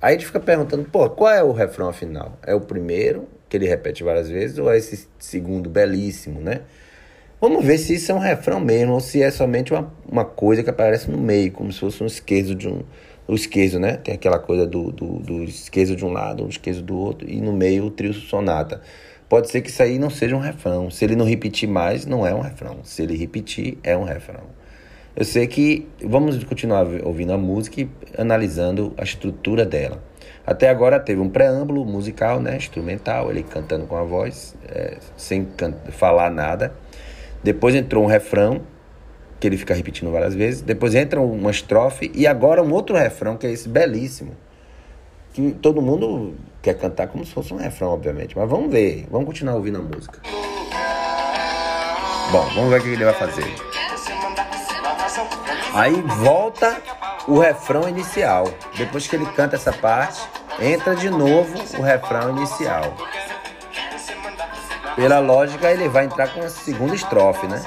Aí 0.00 0.10
a 0.10 0.12
gente 0.12 0.26
fica 0.26 0.38
perguntando, 0.38 0.84
pô, 0.84 1.10
qual 1.10 1.32
é 1.32 1.42
o 1.42 1.50
refrão 1.50 1.88
afinal? 1.88 2.38
É 2.46 2.54
o 2.54 2.60
primeiro, 2.60 3.26
que 3.54 3.58
ele 3.58 3.68
repete 3.68 4.02
várias 4.02 4.28
vezes, 4.28 4.58
ou 4.58 4.68
é 4.68 4.76
esse 4.76 5.06
segundo 5.16 5.70
belíssimo, 5.70 6.40
né? 6.40 6.62
Vamos 7.40 7.64
ver 7.64 7.78
se 7.78 7.94
isso 7.94 8.10
é 8.10 8.14
um 8.14 8.18
refrão 8.18 8.58
mesmo, 8.58 8.94
ou 8.94 9.00
se 9.00 9.22
é 9.22 9.30
somente 9.30 9.72
uma, 9.72 9.94
uma 10.10 10.24
coisa 10.24 10.64
que 10.64 10.70
aparece 10.70 11.08
no 11.08 11.18
meio, 11.18 11.52
como 11.52 11.72
se 11.72 11.78
fosse 11.78 12.02
um 12.02 12.06
esquerdo 12.06 12.52
de 12.52 12.66
um. 12.68 12.82
O 13.28 13.34
esquerdo, 13.34 13.78
né? 13.78 13.96
Tem 13.96 14.12
aquela 14.12 14.40
coisa 14.40 14.66
do, 14.66 14.90
do, 14.90 15.20
do 15.20 15.46
de 15.46 16.04
um 16.04 16.12
lado, 16.12 16.44
o 16.44 16.48
esquerdo 16.48 16.82
do 16.82 16.96
outro, 16.96 17.30
e 17.30 17.40
no 17.40 17.52
meio 17.52 17.84
o 17.84 17.90
trio 17.90 18.12
sonata. 18.12 18.82
Pode 19.28 19.48
ser 19.48 19.62
que 19.62 19.70
isso 19.70 19.82
aí 19.82 19.98
não 20.00 20.10
seja 20.10 20.34
um 20.34 20.40
refrão. 20.40 20.90
Se 20.90 21.04
ele 21.04 21.14
não 21.14 21.24
repetir 21.24 21.68
mais, 21.68 22.04
não 22.04 22.26
é 22.26 22.34
um 22.34 22.40
refrão. 22.40 22.78
Se 22.82 23.02
ele 23.02 23.16
repetir, 23.16 23.78
é 23.84 23.96
um 23.96 24.02
refrão. 24.02 24.42
Eu 25.14 25.24
sei 25.24 25.46
que 25.46 25.86
vamos 26.02 26.42
continuar 26.42 26.86
ouvindo 27.04 27.32
a 27.32 27.38
música 27.38 27.80
e 27.80 27.88
analisando 28.18 28.92
a 28.98 29.04
estrutura 29.04 29.64
dela. 29.64 30.02
Até 30.46 30.68
agora 30.68 31.00
teve 31.00 31.20
um 31.20 31.28
preâmbulo 31.28 31.84
musical, 31.84 32.40
né, 32.40 32.56
instrumental, 32.56 33.30
ele 33.30 33.42
cantando 33.42 33.86
com 33.86 33.96
a 33.96 34.02
voz, 34.02 34.54
é, 34.68 34.98
sem 35.16 35.48
falar 35.90 36.30
nada. 36.30 36.74
Depois 37.42 37.74
entrou 37.74 38.04
um 38.04 38.06
refrão, 38.06 38.62
que 39.38 39.46
ele 39.46 39.58
fica 39.58 39.74
repetindo 39.74 40.10
várias 40.10 40.34
vezes. 40.34 40.62
Depois 40.62 40.94
entra 40.94 41.20
uma 41.20 41.50
estrofe 41.50 42.10
e 42.14 42.26
agora 42.26 42.62
um 42.62 42.72
outro 42.72 42.96
refrão, 42.96 43.36
que 43.36 43.46
é 43.46 43.50
esse 43.50 43.68
belíssimo. 43.68 44.34
Que 45.34 45.50
todo 45.60 45.82
mundo 45.82 46.34
quer 46.62 46.74
cantar 46.74 47.08
como 47.08 47.24
se 47.26 47.32
fosse 47.32 47.52
um 47.52 47.58
refrão, 47.58 47.90
obviamente. 47.90 48.36
Mas 48.38 48.48
vamos 48.48 48.70
ver, 48.70 49.06
vamos 49.10 49.26
continuar 49.26 49.56
ouvindo 49.56 49.78
a 49.78 49.82
música. 49.82 50.20
Bom, 52.32 52.46
vamos 52.54 52.70
ver 52.70 52.80
o 52.80 52.82
que 52.82 52.88
ele 52.88 53.04
vai 53.04 53.14
fazer. 53.14 53.44
Aí 55.74 55.92
volta 56.22 56.80
o 57.26 57.38
refrão 57.38 57.88
inicial. 57.88 58.46
Depois 58.76 59.06
que 59.06 59.16
ele 59.16 59.26
canta 59.26 59.56
essa 59.56 59.72
parte, 59.72 60.20
entra 60.60 60.94
de 60.94 61.10
novo 61.10 61.54
o 61.78 61.82
refrão 61.82 62.36
inicial. 62.36 62.94
Pela 64.94 65.18
lógica, 65.18 65.70
ele 65.70 65.88
vai 65.88 66.04
entrar 66.04 66.32
com 66.32 66.40
a 66.40 66.48
segunda 66.48 66.94
estrofe, 66.94 67.46
né? 67.46 67.62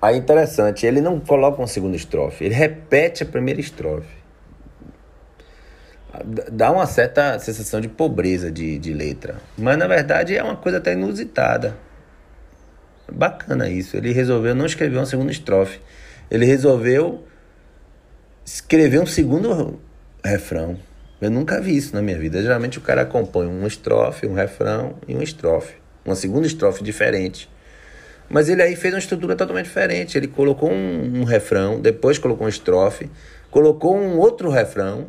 Aí 0.00 0.16
interessante, 0.16 0.86
ele 0.86 1.00
não 1.00 1.18
coloca 1.18 1.60
uma 1.60 1.66
segunda 1.66 1.96
estrofe, 1.96 2.44
ele 2.44 2.54
repete 2.54 3.24
a 3.24 3.26
primeira 3.26 3.60
estrofe. 3.60 4.17
Dá 6.52 6.70
uma 6.70 6.86
certa 6.86 7.38
sensação 7.38 7.80
de 7.80 7.88
pobreza 7.88 8.50
de, 8.50 8.78
de 8.78 8.92
letra. 8.92 9.36
Mas 9.56 9.78
na 9.78 9.86
verdade 9.86 10.36
é 10.36 10.42
uma 10.42 10.56
coisa 10.56 10.78
até 10.78 10.92
inusitada. 10.92 11.76
Bacana 13.10 13.68
isso. 13.68 13.96
Ele 13.96 14.12
resolveu 14.12 14.54
não 14.54 14.66
escrever 14.66 14.96
uma 14.96 15.06
segunda 15.06 15.32
estrofe. 15.32 15.80
Ele 16.30 16.44
resolveu 16.44 17.24
escrever 18.44 19.00
um 19.00 19.06
segundo 19.06 19.80
refrão. 20.22 20.78
Eu 21.20 21.30
nunca 21.30 21.60
vi 21.60 21.76
isso 21.76 21.94
na 21.94 22.02
minha 22.02 22.18
vida. 22.18 22.42
Geralmente 22.42 22.78
o 22.78 22.82
cara 22.82 23.06
compõe 23.06 23.46
uma 23.46 23.66
estrofe, 23.66 24.26
um 24.26 24.34
refrão 24.34 24.96
e 25.08 25.14
uma 25.14 25.24
estrofe. 25.24 25.74
Uma 26.04 26.14
segunda 26.14 26.46
estrofe 26.46 26.84
diferente. 26.84 27.48
Mas 28.28 28.48
ele 28.48 28.62
aí 28.62 28.76
fez 28.76 28.92
uma 28.92 29.00
estrutura 29.00 29.34
totalmente 29.34 29.64
diferente. 29.64 30.18
Ele 30.18 30.28
colocou 30.28 30.70
um, 30.70 31.20
um 31.20 31.24
refrão, 31.24 31.80
depois 31.80 32.18
colocou 32.18 32.44
uma 32.44 32.50
estrofe, 32.50 33.10
colocou 33.50 33.96
um 33.96 34.18
outro 34.18 34.50
refrão 34.50 35.06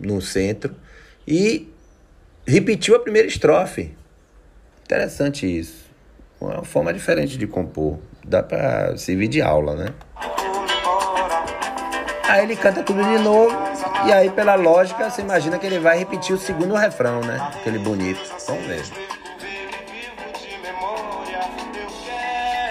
no 0.00 0.20
centro 0.20 0.74
e 1.26 1.72
repetiu 2.46 2.96
a 2.96 3.00
primeira 3.00 3.28
estrofe. 3.28 3.94
Interessante 4.84 5.46
isso. 5.46 5.88
Uma 6.40 6.64
forma 6.64 6.92
diferente 6.92 7.36
de 7.36 7.46
compor. 7.46 7.98
Dá 8.24 8.42
para 8.42 8.96
servir 8.96 9.28
de 9.28 9.40
aula, 9.40 9.74
né? 9.74 9.94
Aí 12.24 12.44
ele 12.44 12.56
canta 12.56 12.82
tudo 12.82 13.02
de 13.02 13.18
novo. 13.18 13.54
E 14.06 14.12
aí, 14.12 14.30
pela 14.30 14.54
lógica, 14.54 15.10
você 15.10 15.20
imagina 15.20 15.58
que 15.58 15.66
ele 15.66 15.78
vai 15.78 15.98
repetir 15.98 16.34
o 16.34 16.38
segundo 16.38 16.74
refrão, 16.74 17.20
né? 17.20 17.38
Aquele 17.54 17.78
bonito. 17.78 18.20
Vamos 18.46 18.66
ver. 18.66 18.82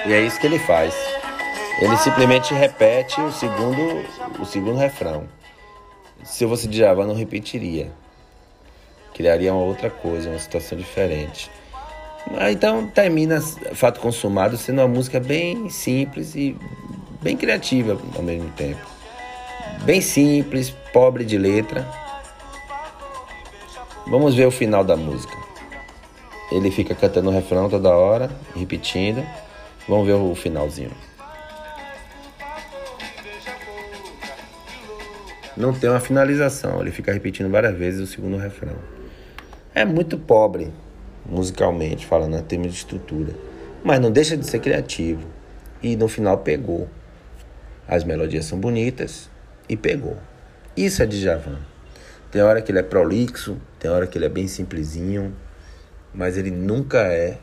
E 0.05 0.13
é 0.13 0.21
isso 0.21 0.39
que 0.39 0.47
ele 0.47 0.59
faz. 0.59 0.95
Ele 1.81 1.95
simplesmente 1.97 2.53
repete 2.53 3.21
o 3.21 3.31
segundo, 3.31 4.03
o 4.39 4.45
segundo 4.45 4.77
refrão. 4.77 5.27
Se 6.23 6.43
eu 6.43 6.49
fosse 6.49 6.67
Djavan, 6.67 7.07
não 7.07 7.15
repetiria. 7.15 7.91
Criaria 9.13 9.53
uma 9.53 9.63
outra 9.63 9.89
coisa, 9.89 10.29
uma 10.29 10.39
situação 10.39 10.77
diferente. 10.77 11.49
Então 12.51 12.87
termina 12.87 13.41
Fato 13.73 13.99
Consumado 13.99 14.57
sendo 14.57 14.81
uma 14.81 14.87
música 14.87 15.19
bem 15.19 15.69
simples 15.69 16.35
e 16.35 16.55
bem 17.21 17.35
criativa 17.35 17.99
ao 18.15 18.23
mesmo 18.23 18.49
tempo. 18.51 18.85
Bem 19.83 20.01
simples, 20.01 20.69
pobre 20.93 21.23
de 21.23 21.37
letra. 21.37 21.87
Vamos 24.07 24.35
ver 24.35 24.45
o 24.45 24.51
final 24.51 24.83
da 24.83 24.95
música. 24.95 25.37
Ele 26.51 26.71
fica 26.71 26.95
cantando 26.95 27.29
o 27.29 27.33
refrão 27.33 27.69
toda 27.69 27.89
hora, 27.89 28.29
repetindo. 28.55 29.25
Vamos 29.87 30.07
ver 30.07 30.13
o 30.13 30.33
finalzinho. 30.35 30.91
Não 35.59 35.73
tem 35.73 35.89
uma 35.89 35.99
finalização, 35.99 36.79
ele 36.79 36.89
fica 36.89 37.11
repetindo 37.11 37.51
várias 37.51 37.77
vezes 37.77 37.99
o 37.99 38.07
segundo 38.07 38.37
refrão. 38.37 38.77
É 39.75 39.83
muito 39.83 40.17
pobre, 40.17 40.71
musicalmente 41.25 42.05
falando, 42.05 42.37
em 42.37 42.41
termos 42.41 42.71
de 42.71 42.77
estrutura. 42.77 43.33
Mas 43.83 43.99
não 43.99 44.09
deixa 44.09 44.37
de 44.37 44.45
ser 44.45 44.59
criativo. 44.59 45.27
E 45.83 45.97
no 45.97 46.07
final 46.07 46.37
pegou. 46.37 46.87
As 47.85 48.05
melodias 48.05 48.45
são 48.45 48.57
bonitas 48.57 49.29
e 49.67 49.75
pegou. 49.75 50.15
Isso 50.77 51.03
é 51.03 51.05
de 51.05 51.19
Javan. 51.19 51.59
Tem 52.31 52.41
hora 52.41 52.61
que 52.61 52.71
ele 52.71 52.79
é 52.79 52.83
prolixo, 52.83 53.57
tem 53.77 53.91
hora 53.91 54.07
que 54.07 54.17
ele 54.17 54.27
é 54.27 54.29
bem 54.29 54.47
simplesinho, 54.47 55.35
mas 56.13 56.37
ele 56.37 56.51
nunca 56.51 56.99
é 56.99 57.37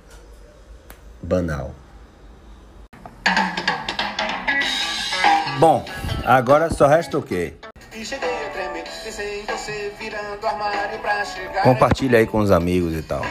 banal. 1.22 1.74
Bom, 5.60 5.84
agora 6.24 6.70
só 6.70 6.86
resta 6.86 7.18
o 7.18 7.22
quê? 7.22 7.52
Compartilha 11.62 12.18
aí 12.18 12.26
com 12.26 12.38
os 12.38 12.50
amigos 12.50 12.94
e 12.94 13.02
tal. 13.02 13.22